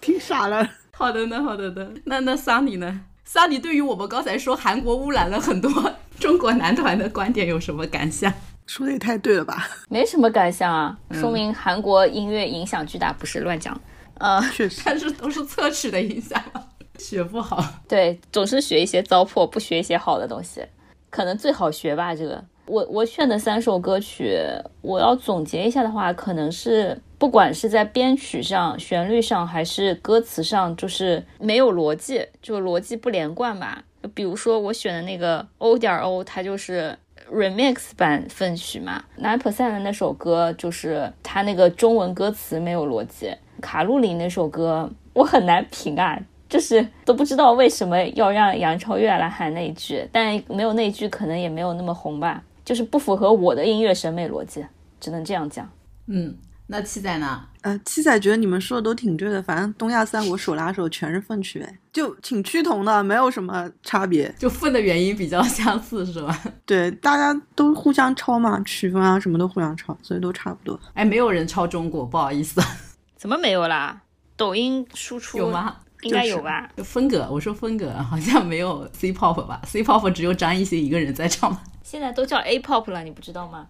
[0.00, 0.68] 听傻了。
[0.92, 1.88] 好的呢，好的呢。
[2.04, 3.00] 那那桑尼呢？
[3.24, 5.70] 桑尼对于我们刚才说韩国污染了很多
[6.18, 8.32] 中国男团的观点有什么感想？
[8.66, 9.68] 说的也太对了吧？
[9.88, 13.78] 没什么感想啊，说明韩国音乐影响巨大，不是乱讲。
[14.18, 16.40] 呃，确实，但是都是侧曲的影响，
[16.98, 17.64] 学不好。
[17.88, 20.62] 对，总是学一些糟粕，不学一些好的东西，
[21.08, 22.14] 可能最好学吧。
[22.14, 24.38] 这个，我我选的三首歌曲，
[24.80, 26.96] 我要总结一下的话，可能是。
[27.18, 33.84] 不管是在编曲上、旋律上，还是歌词上，就是没有逻辑，就逻辑不连贯吧。
[34.14, 36.96] 比如说我选的那个 O 点 O，它就是
[37.30, 39.04] remix 版分曲嘛。
[39.20, 43.30] Nine Percent 的那首歌，就是它那个中文歌词没有逻辑。
[43.60, 54.64] 卡路里那首歌，我很难评啊，就是都不知道为什么要让杨超越来喊那一句，但没有那句可能也没有那么红吧，就是不符合我的音乐审美逻辑，
[55.00, 55.68] 只能这样讲。
[56.06, 56.36] 嗯。
[56.68, 57.42] 那七仔呢？
[57.62, 66.40] 呃，七仔觉得你们说的都挺对的，反正东亚三国手拉手全是粪曲，就挺趋同的，没有什么差别，就粪的原因比较相似，是吧？
[66.64, 70.78] 对，大家都互相抄嘛，曲风啊什么都互相抄，所以都差不多。
[70.94, 72.62] 哎，没有人抄中国，不好意思。
[73.18, 74.02] 怎么没有啦？
[74.36, 75.78] 抖音输出有吗？
[76.02, 76.68] 应该有吧？
[76.84, 81.56] 风格，我说风格好像没有 C pop 吧？C pop 只有张艺兴一个人在唱。
[81.82, 83.66] 现在都叫 A pop 了，你不知道吗？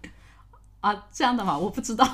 [0.81, 1.57] 啊，这样的吗？
[1.57, 2.05] 我不知道。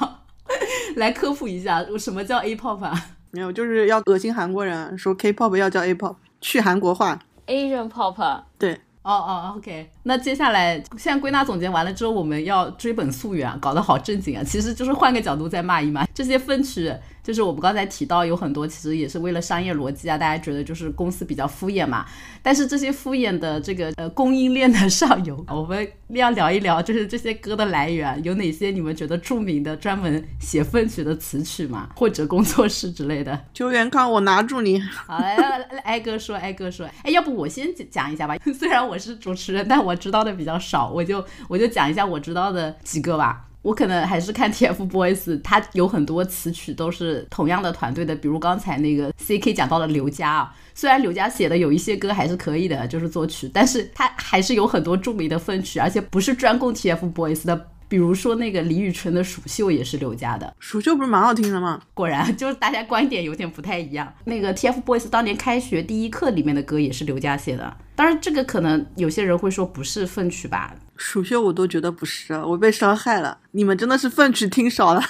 [0.96, 3.06] 来科普一下，什么叫 A-pop 啊？
[3.32, 7.20] 没有，就是要恶心韩国人，说 K-pop 要叫 A-pop，去韩国化。
[7.48, 8.44] Asian pop。
[8.58, 9.90] 对，哦哦，OK。
[10.04, 14.44] 那接下来，现在归纳总结完了之后，我们要追本溯源，搞得好正经啊！
[14.44, 16.94] 其实就是换个角度再骂一骂这些分曲。
[17.28, 22.06] 就是我们刚才提到有很多，其实也是为了商业逻辑啊，大家觉得就是公司比较敷衍嘛。
[22.42, 28.72] 但是这些敷衍的这个呃供应链的上游，我们要聊一聊，就是这些歌的来源有哪些？
[28.72, 33.38] 你们觉得著名的专门写粪曲的词曲嘛，或者工作室之类的？
[33.54, 34.80] 邱元康，我拿住你。
[34.80, 35.36] 好，来
[35.84, 36.88] 挨个说，挨个说。
[37.04, 38.38] 哎，要不我先讲一下吧？
[38.58, 43.44] 虽然我是主持人，但我知道的比较少，我就我就讲一下我知道的几个吧。
[43.68, 57.68] 我可能还是看 TFBOYS，他有很多词曲都是同样的团队的，比如刚才那个 CK 讲到的刘佳啊，虽然刘佳写的有一些歌还是可以的，就是作曲，但是他还是有很多著名的分曲，而且不是专供 TFBOYS 的。
[57.90, 61.82] 比如说那个李宇春的《蜀绣》也是刘家的，《蜀绣》不是蛮好听的吗？
[61.94, 64.14] 果然就是大家观点有点不太一样。
[64.26, 73.40] 那个 TFBOYS 当年开学第一课里面的歌也是刘家写的，当然这个可能有些人会说不是粪曲吧，《蜀绣》我都觉得不是，我被伤害了。
[73.52, 75.02] 你们真的是粪曲听少了，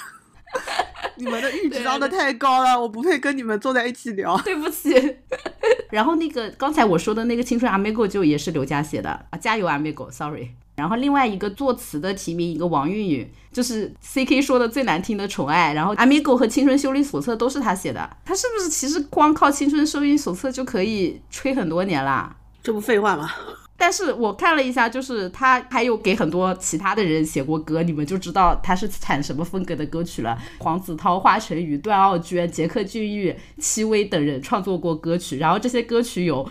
[1.17, 4.37] 你们的阈值拉的太高了，我不配跟你们坐在一起聊。
[4.45, 5.17] 对不起。
[5.89, 10.51] 然后那个刚才我说的那个《青春 Amigo》就也是刘家写的啊，加油 Amigo，Sorry。
[10.77, 15.73] 然后另外一个作词的提名一个王韵韵，就是 C K 说的最难听的宠爱。
[15.73, 22.35] 然后 Amigo 和青春修理手册都是他写的，他是不是其实光靠青春修理手册就可以吹很多年啦？
[22.61, 23.27] 这不废话吗？
[23.79, 30.37] 但是我看了一下，就是他还有给很多其他的人写过歌，你们就知道他是产什么风格的歌曲了。
[30.59, 36.47] 黄子韬、华晨宇、段奥娟、杰克隽逸、戚薇等人创作过歌曲，然后这些歌曲有，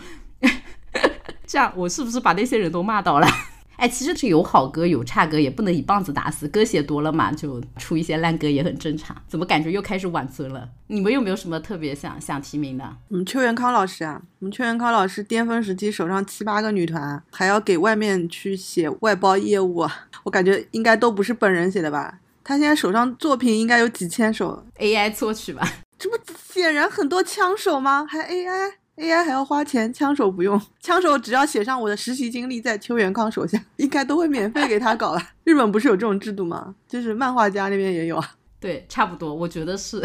[1.47, 3.27] 这样我是不是把那些人都骂到了？
[3.77, 6.47] 哎，其实是有好歌有差歌，也不能一棒子打死。
[6.47, 9.15] 歌写多了嘛，就出一些烂歌也很正常。
[9.27, 10.67] 怎么感觉又开始挽尊了？
[10.87, 12.97] 你们有没有什么特别想想提名的？
[13.09, 19.87] 我们邱元康老师啊，我们邱元康老师巅峰时期手上七八个女团，还要给外面去写外包业务，
[20.23, 22.19] 我感觉应该都不是本人写的吧？
[22.43, 25.67] 他现在手上作品应该有几千首，AI 作曲吧？
[25.99, 26.17] 这不
[26.53, 28.05] 显然很多枪手吗？
[28.09, 28.29] 还
[28.97, 30.59] AI 还要花钱，枪手不用。
[30.79, 35.21] 枪手只要写上我的实习经历在邱元康手下，应该都会免费给他搞了。
[35.43, 36.73] 日本不是有这种制度吗？
[36.87, 38.31] 就是漫画家那边也有啊。
[38.59, 40.03] 对，差不多，我觉得是。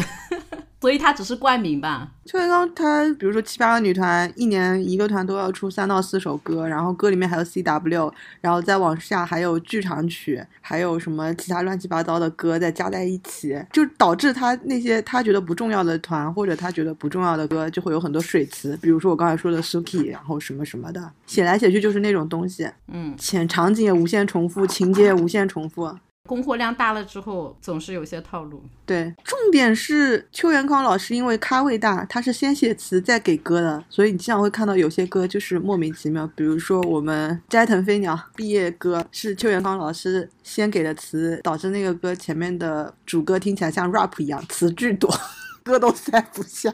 [0.82, 2.10] 所以他只是冠名吧。
[2.24, 22.68] 邱元刚他，比如说七八个女团，一年一个团都要出三到四首歌，然后歌里面还有 CW，然后再往下还有剧场曲，还有什么其他乱七八糟的歌再加在一起，就导致他那些他觉得不重要的团或者他觉得不重要的歌就会有很多水词，比如说我刚才说的 Suki，然后什么什么的，写来写去就是那种东西。
[22.88, 25.96] 嗯，前场景也无限重复，情节也无限重复。
[26.28, 28.62] 供货量大了之后，总是有些套路。
[28.86, 36.26] 对，重点是邱元康老师因为咖位大，他是先写词再给歌的，所以你经常会看到有些歌就是莫名其妙。
[36.34, 45.12] 比如说我们《斋藤飞鸟》毕业歌是邱元康老师先给的词，导致那个歌前面的主歌听起来像 rap 一样，词巨多，
[45.64, 46.72] 歌都塞不下。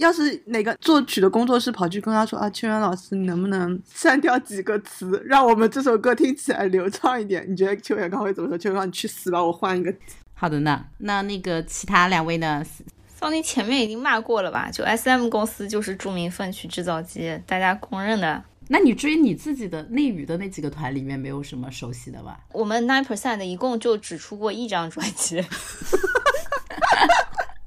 [0.00, 7.46] 要是哪个作曲的工作室跑去跟他说啊，秋元老师，你能不能删掉几个词，让我们这首歌听起来流畅一点？
[7.50, 8.58] 你觉得秋元刚会怎么说？
[8.58, 9.94] 秋元刚，你去死吧，我换一个。
[10.34, 12.64] 好的呢，那那个其他两位呢？
[13.06, 14.70] 桑尼前面已经骂过了吧？
[14.72, 18.42] 就 S M 公司就是著名粪曲制造机，大家公认的。
[18.68, 22.40] 那你追你自己的内娱的那几个团里面，没有什么熟悉的吧？
[22.52, 25.44] 我们 Nine Percent 一共就只出过一张专辑。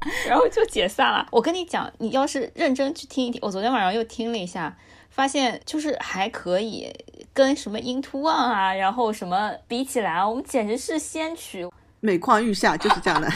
[0.28, 1.26] 然后就解散了。
[1.32, 4.76] 我跟你讲，你要是认真去听一听，我昨天晚上又听了一下，
[5.10, 6.92] 发现就是还可以，
[7.34, 13.28] 跟什么 Into One 啊，然后什么比起来啊，我们简直是先驱，每况愈下，就是这样的。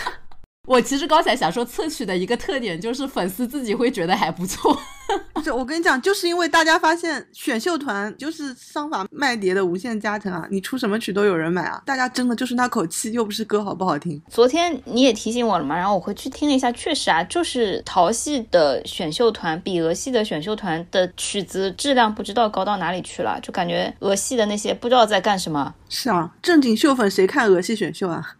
[0.67, 4.77] 我其实刚才想说，侧曲的一个特点就是粉丝自己会觉得还不错。
[5.41, 14.21] 就我跟你讲，就是因为大家发现选秀团就是商法卖碟的无限加成啊，你出什么曲都有人买啊，大家争的就是那口气，又不是歌好不好听。
[14.29, 25.73] 昨天你也提醒我了嘛，然后我回去听了一下，确实啊，就是淘系的选秀团比俄系的选秀团的曲子质量不知道高到哪里去了，就感觉俄系的那些不知道在干什么。
[25.87, 28.35] 是啊，正经秀粉谁看俄系选秀啊？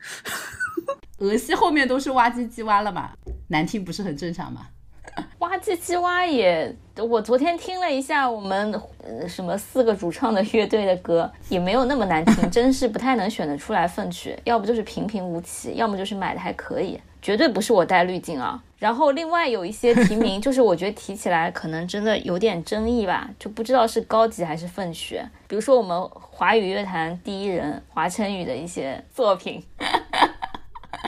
[1.20, 3.12] 俄系后面都是挖机机挖了嘛，
[3.48, 4.68] 难听不是很正常吗？
[5.40, 8.72] 挖机机挖也，我昨天听了一下我们
[9.04, 18.62] 呃什么四个主唱的乐队的歌，也没有那么难听，真是不太能选得出来粪曲，要不就是平平无奇，要么就是买的还可以，绝对不是我带滤镜啊。
[18.78, 25.20] 然后另外有一些提名，就是我觉得提起来可能真的有点争议吧，就不知道是高级还是粪曲。
[25.48, 29.64] 比如说我们华语乐坛第一人华晨宇的一些作品。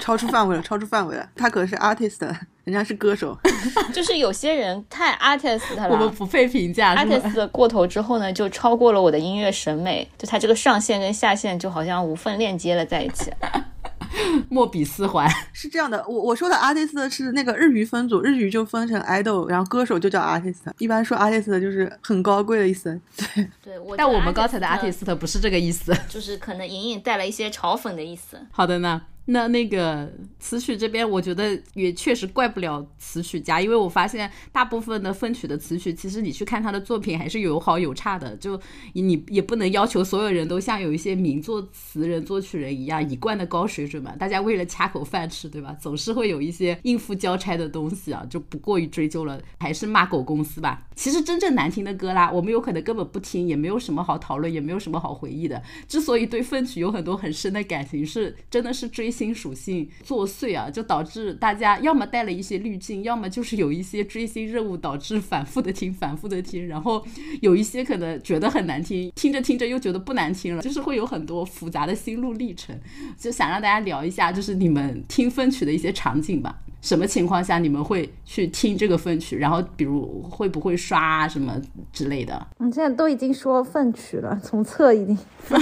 [0.09, 1.29] 超出范围了， 超出范围了。
[1.35, 2.19] 他可是 artist，
[2.63, 3.37] 人家是歌手。
[3.93, 6.95] 就是有些人太 artist 了，我们不配评价。
[6.95, 10.09] artist 过头之后呢，就超过了我的音乐审美。
[10.17, 13.31] 就他这个上限跟下限就好像无缝链接了在一起。
[14.49, 20.61] 莫比斯环是这样的，我我说的 artist 是那个日语分组，日语就分成 idol，然后歌手就叫 artist。
[20.79, 22.99] 一般说 artist 就是很高贵的意思。
[23.15, 28.39] 对对，但我们刚才的 artist 不是这个意思，就是可能隐隐带了一些嘲讽的意思。
[28.51, 29.03] 好的呢。
[29.31, 38.35] 那那个词曲这边，我觉得也确实怪不了词曲家，因为我发现大部分的分曲的词曲，其实你去看他的作品还是有好有差的。
[38.37, 38.59] 就
[38.93, 44.15] 你也不能要求所有人都像有一些名作词人、作曲人一样一贯的高水准嘛。
[44.17, 45.77] 大家为了掐口饭吃，对吧？
[45.79, 49.39] 总是会有一些应付交差的东西啊，就不过于追究了。
[49.59, 50.87] 还是骂狗公司吧。
[50.95, 55.61] 其实真正难听的歌啦，我们有可能根本不听，也没有什么好讨论，也没有什么好回忆的。
[55.87, 59.07] 之所以对分曲有很多很深的感情，是真的是追。
[59.19, 67.05] 星属性作祟啊，就导致大家要么带了一些滤镜，要么就是有一些追星任务导致反复的听，反复的听，然后
[67.41, 72.73] 有一些可能觉得很难听，听着听着又觉得不难听了，就是会有很多复杂的心路历程。
[73.17, 76.57] 就想让大家聊一下，就是你们听分曲的一些场景吧。
[76.81, 79.37] 什么情况下你们会去听这个分曲？
[79.37, 81.61] 然后比如会不会刷什么
[81.91, 82.47] 之类的？
[82.59, 85.17] 你现在都已经说分曲了，从侧已经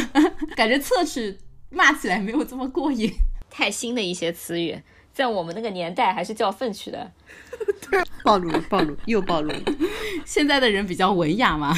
[0.55, 1.35] 感觉侧曲
[1.71, 3.11] 骂起来没有这么过瘾。
[3.57, 4.79] 太新的一些词语，
[5.11, 7.11] 在我们那个年代还是叫粪曲的。
[8.23, 9.61] 暴露了，暴露又暴露了。
[10.23, 11.75] 现在的人比较文雅嘛，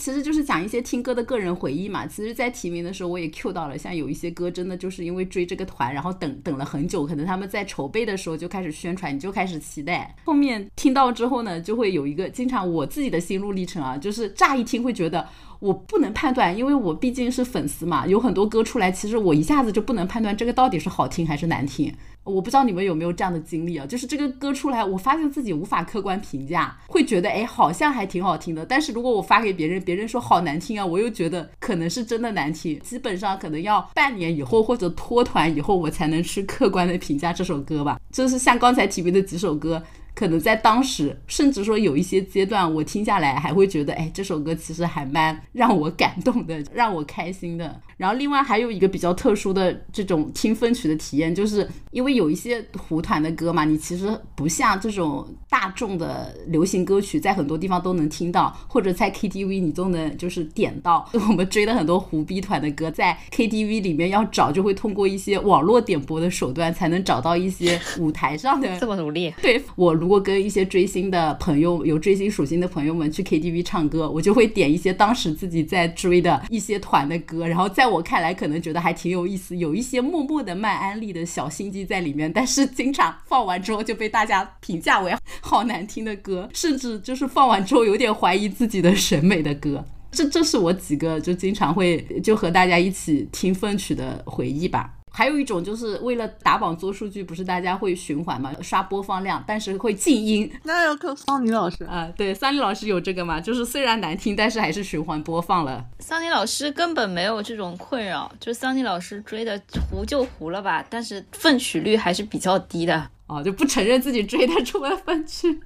[0.00, 2.06] 其实就是讲一些听歌的个人回忆嘛。
[2.06, 10.16] 其实，在提名的时候我也 Q 到了，像有一些歌真的就是因为追这个团，然后等等了很久，可能他们在筹备的时候就开始宣传，你就开始期待。
[10.24, 15.28] 后面听到之后呢，就会有一个经常我自己的心路历程啊，就是乍一听会觉得。
[15.60, 21.94] 我不能判断，因为我毕竟是粉丝嘛，有很多歌出来，其实我一下子就不能判断这个到底是好听还是难听。
[22.24, 23.86] 我不知道你们有没有这样的经历啊？
[23.86, 32.78] 就是这个歌出来，我发现自己无法客观评价，会觉得哎好像还挺好听的，但是如果我发给别人，别人说好难听啊，我又觉得可能是真的难听。
[32.80, 37.98] 基本上可能要半年以后或者脱团以后，我才能去客观的评价这首歌吧。
[38.12, 39.82] 就是像刚才提名的几首歌。
[40.20, 47.80] 可能在当时，甚至说有一些阶段，我听下来还会觉得，哎，这首歌其实还蛮让我感动的，让我开心的。
[47.96, 61.08] 然后另外还有一个比较特殊的这种听分曲的体验，就是因为有一些胡团的歌嘛，你其实不像这种大众的流行歌曲，在很多地方都能听到，或者在 KTV 你都能就是点到。
[61.28, 68.78] 我们追的很多胡逼团的歌，在 KTV 里面要找，就会通过一些网络点播的手段，才能找到一些舞台上的。
[68.78, 70.09] 这么努力，对我如。
[70.10, 89.84] 我跟一些追星的朋友、有追星属性的朋友们去 KTV 唱歌，我就会点一些当时自己在追的一些团的歌，然后在我看来可能觉得还挺有意思，有一些默默的卖安利的小心机在里面，但是经常放完之后就被大家评价为好难听的歌，甚至就是放完之后有点怀疑自己的审美的歌。
[90.10, 94.92] 这这是我几个就经常会就和大家一起听分曲的回忆吧。
[95.12, 100.50] 还有一种就是为了打榜做数据，不是大家会循环嘛，刷播放量，但是会静音。
[100.62, 103.40] 那要靠桑尼老师啊，对，桑尼老师有这个嘛？
[103.40, 105.84] 就是虽然难听，但是还是循环播放了。
[105.98, 115.60] 桑尼老师根本没有这种困扰，就桑尼老师追的糊就糊了吧，但是分曲率还是比较低的啊，就不承认自己追的出了分曲，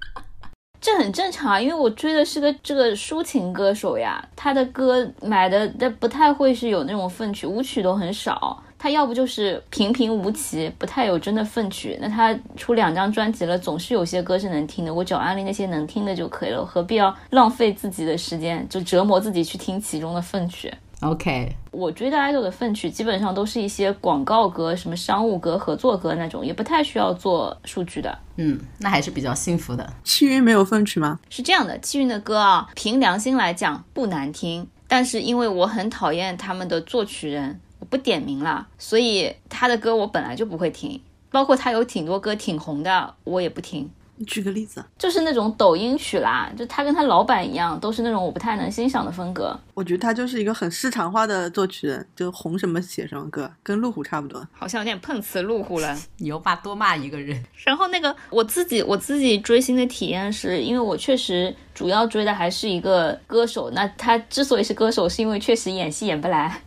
[0.81, 8.64] 这很正常啊，因为我追的是个这个抒情歌手呀，他的歌买的但不太会是有那种分曲，舞曲都很少。
[8.85, 11.99] 他要不就是平平无奇，不太有真的奋曲。
[12.03, 14.93] 那他出两张专辑了，总是有些歌是能听的。
[14.93, 20.71] 我只要安利那些能听的就可以了，何必要浪费自己的时间，就折磨自己去听其中的粪曲
[21.01, 28.19] ？OK，我追的 idol 的粪曲基本上都是一些广告歌、什么商务歌、合作歌那种，也不太需要做数据的。
[28.37, 29.91] 嗯，那还是比较幸福的。
[30.05, 31.19] 气运没有粪曲吗？
[31.31, 37.59] 是这样的，气运的歌啊，凭良心来讲不难听，但是因为我很讨厌他们的作曲人。
[37.91, 43.91] 不点名了，所以他的歌我本来就不会听，包括他有挺多歌挺红的，我也不听。
[44.17, 49.59] 你举个例子，就是那种抖音曲啦，就他跟他老板一样，都是那种我不太能欣赏的风格。
[49.75, 54.47] 我觉得他就是一个很市场化的作曲人，就红什么写什么歌，跟路虎差不多。
[54.53, 57.45] 好像有点碰瓷路虎了，你又骂多骂一个人。
[57.65, 66.63] 然后那个我自己我自己追星的体验是，因为我确实主要追的还是一个歌手，那他之所以是歌手，是因为确实演戏演不来。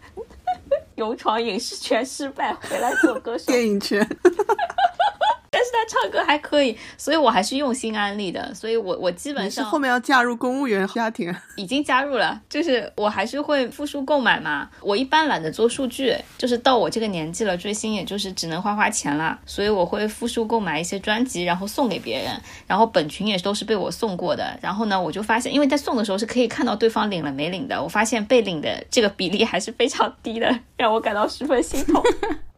[0.97, 3.45] 勇闯影视圈失败，回来做歌手。
[3.45, 4.03] 电影圈。
[5.71, 8.53] 但是他唱歌还可以，所以我还是用心安利的。
[8.53, 14.69] 所以我我基本上后面要嫁入公务员家庭，已经加入了，就是我还是会复述购买嘛。
[14.81, 22.31] 我一般懒得做数据，就是到我这个年纪了，追星也就是只能花花钱了，所以我会复述购买一些专辑，然后送给别人。
[22.65, 24.57] 然后本群也都是被我送过的。
[24.61, 32.03] 然后呢，我就发现，因为在送的时候是可以看到对方领了没领的，我发现被领的这个比例还是非常低的， 让我感到十分心痛。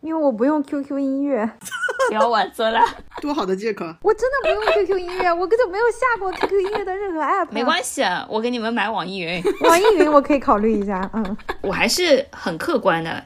[0.02, 1.46] 因为我不用 QQ 音乐，
[2.10, 2.80] 不要晚做了，
[3.22, 3.86] 多好的借口！
[4.02, 7.48] 我真的不用 QQ 音乐，我根本没有下过 QQ 音乐的任何 app。
[7.52, 9.44] 没关系，我给你们买网易云。
[9.62, 11.38] 网易云我可以考虑一下，嗯。
[11.62, 13.24] 我还是很客观的，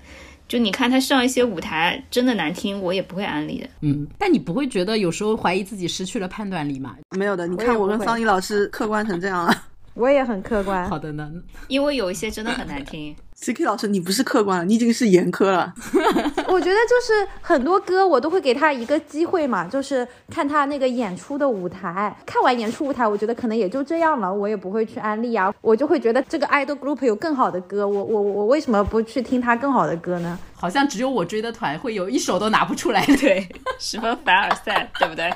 [0.48, 3.70] 就你看他上一些舞台真的难听，我也不会安利的。
[3.82, 6.96] 嗯，但你不会觉得有时候怀疑自己失去了判断力吗？
[7.16, 9.56] 没有的，你看我跟桑尼老师客观成这样了。
[9.94, 10.90] 我也很客观。
[10.90, 11.30] 好的呢，
[11.68, 13.16] 因为有一些真的很难听。
[13.36, 13.66] C.K.
[13.66, 15.74] 老师，你不是客观了，你已经是严苛了。
[16.48, 22.16] 我觉得就是很多歌我都会给他一个机会嘛，就是看他那个演出的舞台。
[22.26, 25.54] 看完演出舞台，我觉得可能也就这样了，我也不会去安利啊。
[25.60, 30.40] 我就会觉得这个 idol group 有更好的歌，我我我为什么不去听他更好的歌呢？
[30.56, 33.46] 好像只有我追的团会有一首都拿不出来， 对，
[33.78, 35.30] 十分凡尔赛，对不对？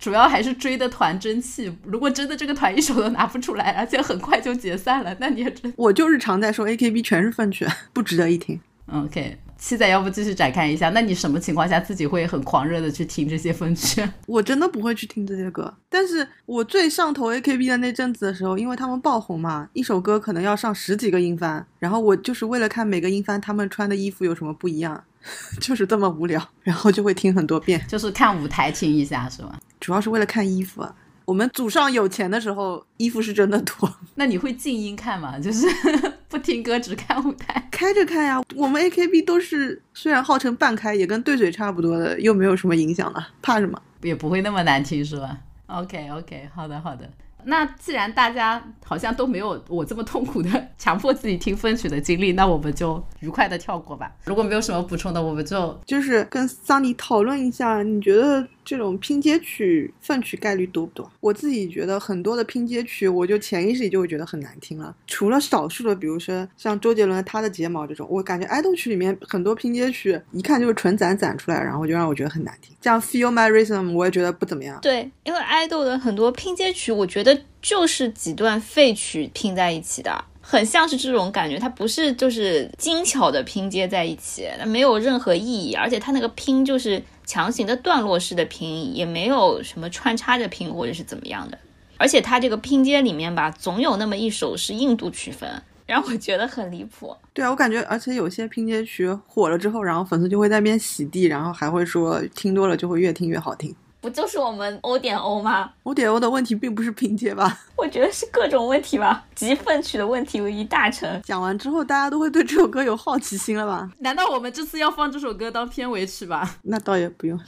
[0.00, 1.70] 主要还是追的团争气。
[1.84, 8.58] 如果真的这个团一首都拿不出来，而且很快就解散了，那你也真 我就日常在说 AKB 全是粪圈， 不值得一听。
[8.92, 10.90] OK，七仔要不继续展开一下？
[10.90, 14.02] 那你什么情况下自己会很狂热的去听这些粪曲？
[14.26, 25.04] 我真的不会去听这些歌，但是我最上头 AKB 的那阵子的时候，因为他们爆红嘛，一首歌可能要上十几个音翻，然后我就是为了看每个音翻他们穿的衣服有什么不一样。
[25.60, 29.58] 就是这么无聊，然后就会听很多遍，就是看舞台听一下，是吧？
[29.78, 30.94] 主要是为了看衣服啊。
[31.26, 33.94] 我们祖上有钱的时候，衣服是真的多。
[34.16, 35.38] 那你会静音看吗？
[35.38, 35.66] 就是
[36.28, 37.68] 不听歌，只看舞台？
[37.70, 38.40] 开着看呀。
[38.56, 43.80] 我们 AKB 都是虽然号称半开，也跟对嘴差不多的，又没有什么影响的，怕什么？
[44.02, 47.08] 也不会那么难听，是吧？OK OK，好的好的。
[47.44, 54.10] 那既然大家好像都没有我这么痛苦的 强迫自己听分曲的经历，那我们就愉快的跳过吧。
[54.24, 61.10] 如果没有什么补充的，我们就就是跟桑尼讨论一下，你觉得这种拼接曲分曲概率多不多？
[61.20, 64.94] 我自己觉得很多的拼接曲，我就潜意识里就会觉得很难听了。
[65.06, 72.74] 除了少数的，比如说像周杰伦的《他的睫毛》这种，我感觉爱豆曲里面很多拼接曲一看就是纯攒攒出来，然后就让我觉得很难听。
[72.80, 74.78] 像《Feel My Rhythm》，我也觉得不怎么样。
[74.80, 77.29] 对，因为爱豆的很多拼接曲，我觉得
[77.60, 81.58] 就是几段废曲拼在一起的，很像是这种感觉。
[81.58, 91.58] 它不是就是精巧的拼接在一起，它没有任何意义，而且它那个拼就是强行的段落式的拼，也没有什么穿插着拼或者是怎么样的。
[91.98, 95.46] 而且它这个拼接里面吧，总有那么一首是印度曲风，
[95.84, 97.14] 让我觉得很离谱。
[97.34, 103.76] 对啊，我感觉，而且有些拼接曲火了之后，然后粉丝就会在那边洗地，然后还会说听多了就会越听越好听。
[104.00, 105.70] 不就是我们欧点欧吗？
[105.82, 107.58] 欧点欧的问题并不是拼接吧？
[107.76, 111.20] 我觉得是各种问题吧，集粪曲的问题为一大成。
[111.22, 113.90] 讲完之后，大家都会对这首歌有好奇心了吧？
[113.98, 116.56] 难道我们这次要放这首歌当片尾曲吧？
[116.62, 117.38] 那倒也不用。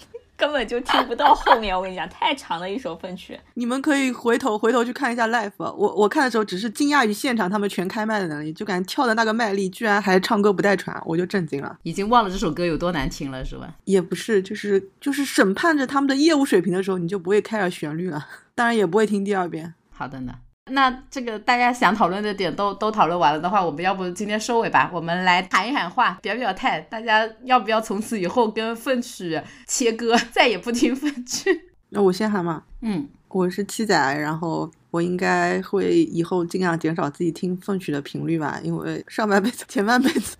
[0.42, 3.38] 根本就听不到后面，我跟你讲，太长了一首分曲。
[3.54, 11.78] 你们可以回头回头去看一下 live，我我看的时候只是惊讶于现场他们全开麦的能力，就感觉跳的那个麦力，居然还唱歌不带喘，我就震惊了。
[11.84, 13.72] 已经忘了这首歌有多难听了，是吧？
[13.84, 18.26] 也不是，就是就是审判着他们的业务水平的时候，你就不会开着旋律了，
[18.56, 19.74] 当然也不会听第二遍。
[19.92, 20.34] 好的呢。
[20.72, 24.90] 那这个大家想讨论的点都都讨论完了的话，我们要不今天收尾吧？
[24.92, 31.70] 我们来喊一喊话，表表态，大家要不要从此以后跟粪曲切割，再也不听粪曲？
[31.90, 32.62] 那我先喊嘛。
[32.80, 40.36] 嗯，我是七仔，然后我应该会以后尽量减少自己听粪曲的频率吧，因为上半辈子、前半辈子、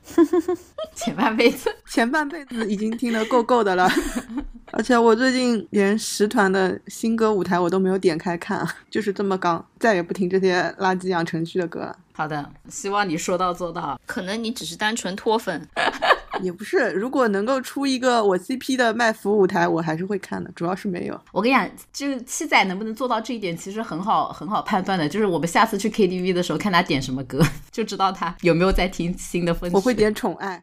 [0.95, 3.91] 前半辈子、前半辈子已经听得够够的了。
[4.73, 11.97] 而且我最近连十团的新歌舞台我都没有点开看， 就是这么刚，再也不听这些垃圾养成序的歌了。
[12.14, 13.99] 好的，希望你说到做到。
[14.07, 15.66] 可能你只是单纯脱粉，
[16.43, 16.91] 也不是。
[16.91, 20.51] 如果能够出一个我 CP 的卖腐舞台，我还是会看的。
[20.55, 21.18] 主要是没有。
[21.33, 25.09] 我跟你讲，就是七仔能不能做到这一点，其实很好很好判断的。
[25.09, 27.43] 就是我们下次去 KTV 的时候，看他点什么歌，
[27.73, 29.75] 就知道他有没有在听新的分曲。
[29.77, 30.62] 我会点宠爱。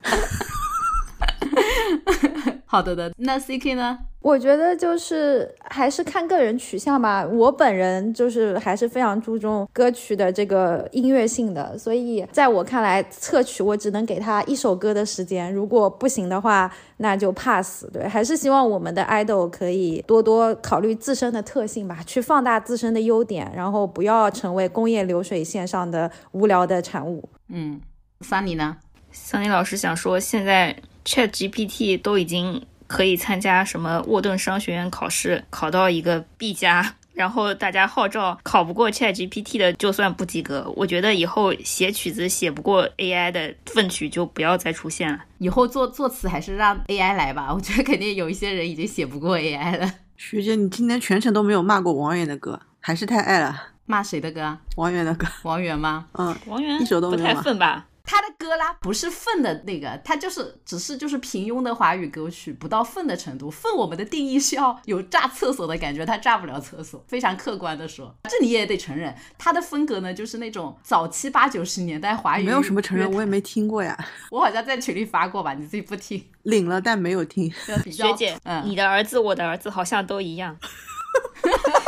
[2.72, 3.97] 好的的，那 C K 呢？
[4.22, 7.26] 我觉得就是还是看个人取向吧。
[7.26, 15.51] 我本人就是还是非常注重歌曲的这个音乐性的，所以在我看来，侧曲我只能给他一首歌的时间。
[15.51, 17.91] 如果不行的话，那就 pass。
[17.91, 27.28] 对，还是希望我们的 idol 可以多多考虑自身的特性吧，去放大自身的优点，然后不要成为工业流水线上的无聊的产物。
[27.47, 27.82] 嗯，
[28.22, 28.78] 桑尼呢？
[29.11, 30.76] 桑尼老师想说，现在。
[31.10, 40.72] Chat GPT 都已经可以参加什么沃顿商学院考试，考到一个 B 加，然后大家号召考不过 Chat GPT 的就算不及格。
[40.76, 45.20] 我觉得以后写曲子写不过 AI 的粪曲就不要再出现了。
[45.39, 49.91] 以后作作词还是让 AI 来吧， 我觉得肯定有一些人已经写不过 AI 了。
[50.16, 53.70] 学姐，你今天全程都没有骂过王源的歌，还是太爱了。
[53.88, 54.55] 骂谁的歌？
[54.76, 55.26] 王源的歌。
[55.41, 56.05] 王源吗？
[56.14, 57.88] 嗯，王源一首都没不太粪吧？
[58.12, 63.51] 他的歌啦，不是粪的那个，他就是只是就是平庸的华语歌曲，不到粪的程度。
[63.51, 67.05] 粪我们的定义是要有炸厕所的感觉，他炸不了厕所。
[67.07, 72.45] 非常客观的说， 这你也得承认，他的风格呢，就是那种早期八九十年代华语。
[72.45, 73.95] 没有什么承认，我也没听过呀。
[74.32, 76.26] 我好像在群里发过吧，你自己不听。
[76.41, 77.51] 领了但没有听。
[77.91, 80.57] 学姐，嗯，你的儿子，我的儿子好像都一样。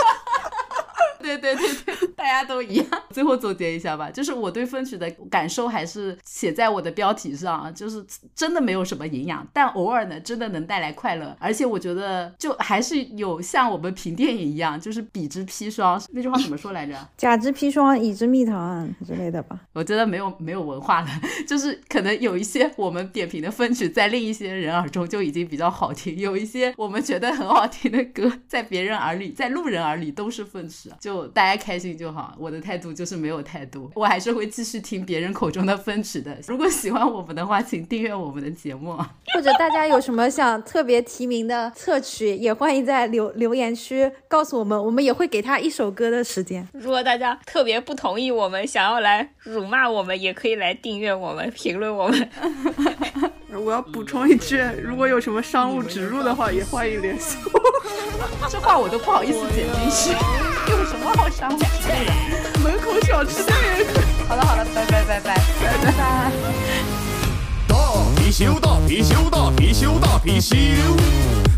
[1.22, 2.86] 对对对对，大家都一样。
[3.11, 8.03] 最后总结一下吧，就是我对分曲的感受还是写在我的标题上，就是
[8.36, 11.36] 真的没有什么营养，但偶尔呢，真的能带来快乐。
[11.39, 16.97] 而且我觉得，就还是有像我们评电影一样，就是彼之砒霜那句话怎么说来着？
[17.15, 19.59] 甲之砒霜，乙之蜜糖之类的吧。
[19.74, 21.07] 我觉得没有没有文化了，
[21.47, 31.11] 就是可能有一些我们点评的分曲，在另一些人耳中就已经比较好听，有一些我们觉得很好听的歌，在别人耳里，在路人耳里都是粪曲，就。
[31.12, 36.38] 就大家开心就好，我的态度就是没有态度，我还是会继续听别人口中的分值的。
[36.47, 38.95] 如果喜欢我们的话，请订阅我们的节目，
[39.34, 46.66] 或者大家有什么想特别提名的侧曲，也欢迎在留留言区告诉我们，我们也会给他一首歌的时间。
[46.72, 52.30] 如果大家特别不同意我们，想要来辱骂我们，也可以来订阅我们，评论我们。
[53.53, 57.59] 我要补充一句，如果有什么商务植入的话，也欢迎联系我。
[58.49, 60.12] 这话我都不好意思剪进去，
[60.72, 62.60] 用什么好商务植入的？
[62.64, 63.56] 门口小吃店。
[64.28, 65.36] 好了好了，拜拜拜拜
[65.84, 66.32] 拜拜。
[67.68, 67.76] 大
[68.18, 70.56] 貔貅大貔貅大貔貅大貔貅。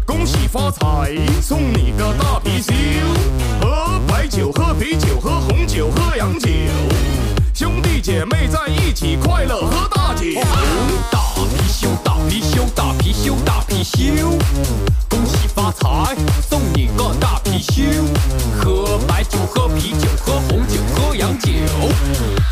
[0.05, 2.73] 恭喜发财，送你个大貔貅，
[3.61, 6.49] 喝白酒，喝啤酒，喝红酒，喝洋酒，
[7.53, 11.22] 兄弟姐妹在一起快乐喝大酒。
[11.43, 14.39] 大貔貅，大貔貅，大貔貅，大貔貅，
[15.09, 16.15] 恭喜发财，
[16.49, 18.01] 送你个大貔貅，
[18.57, 21.51] 喝白酒，喝啤酒，喝红酒，喝洋酒，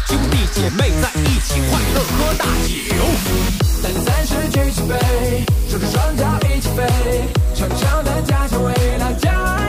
[0.07, 2.71] 兄弟姐妹在一起快乐喝大酒。
[3.81, 6.83] 三三十举起杯，双手双脚一起飞，
[7.55, 9.60] 长长的家乡味大家。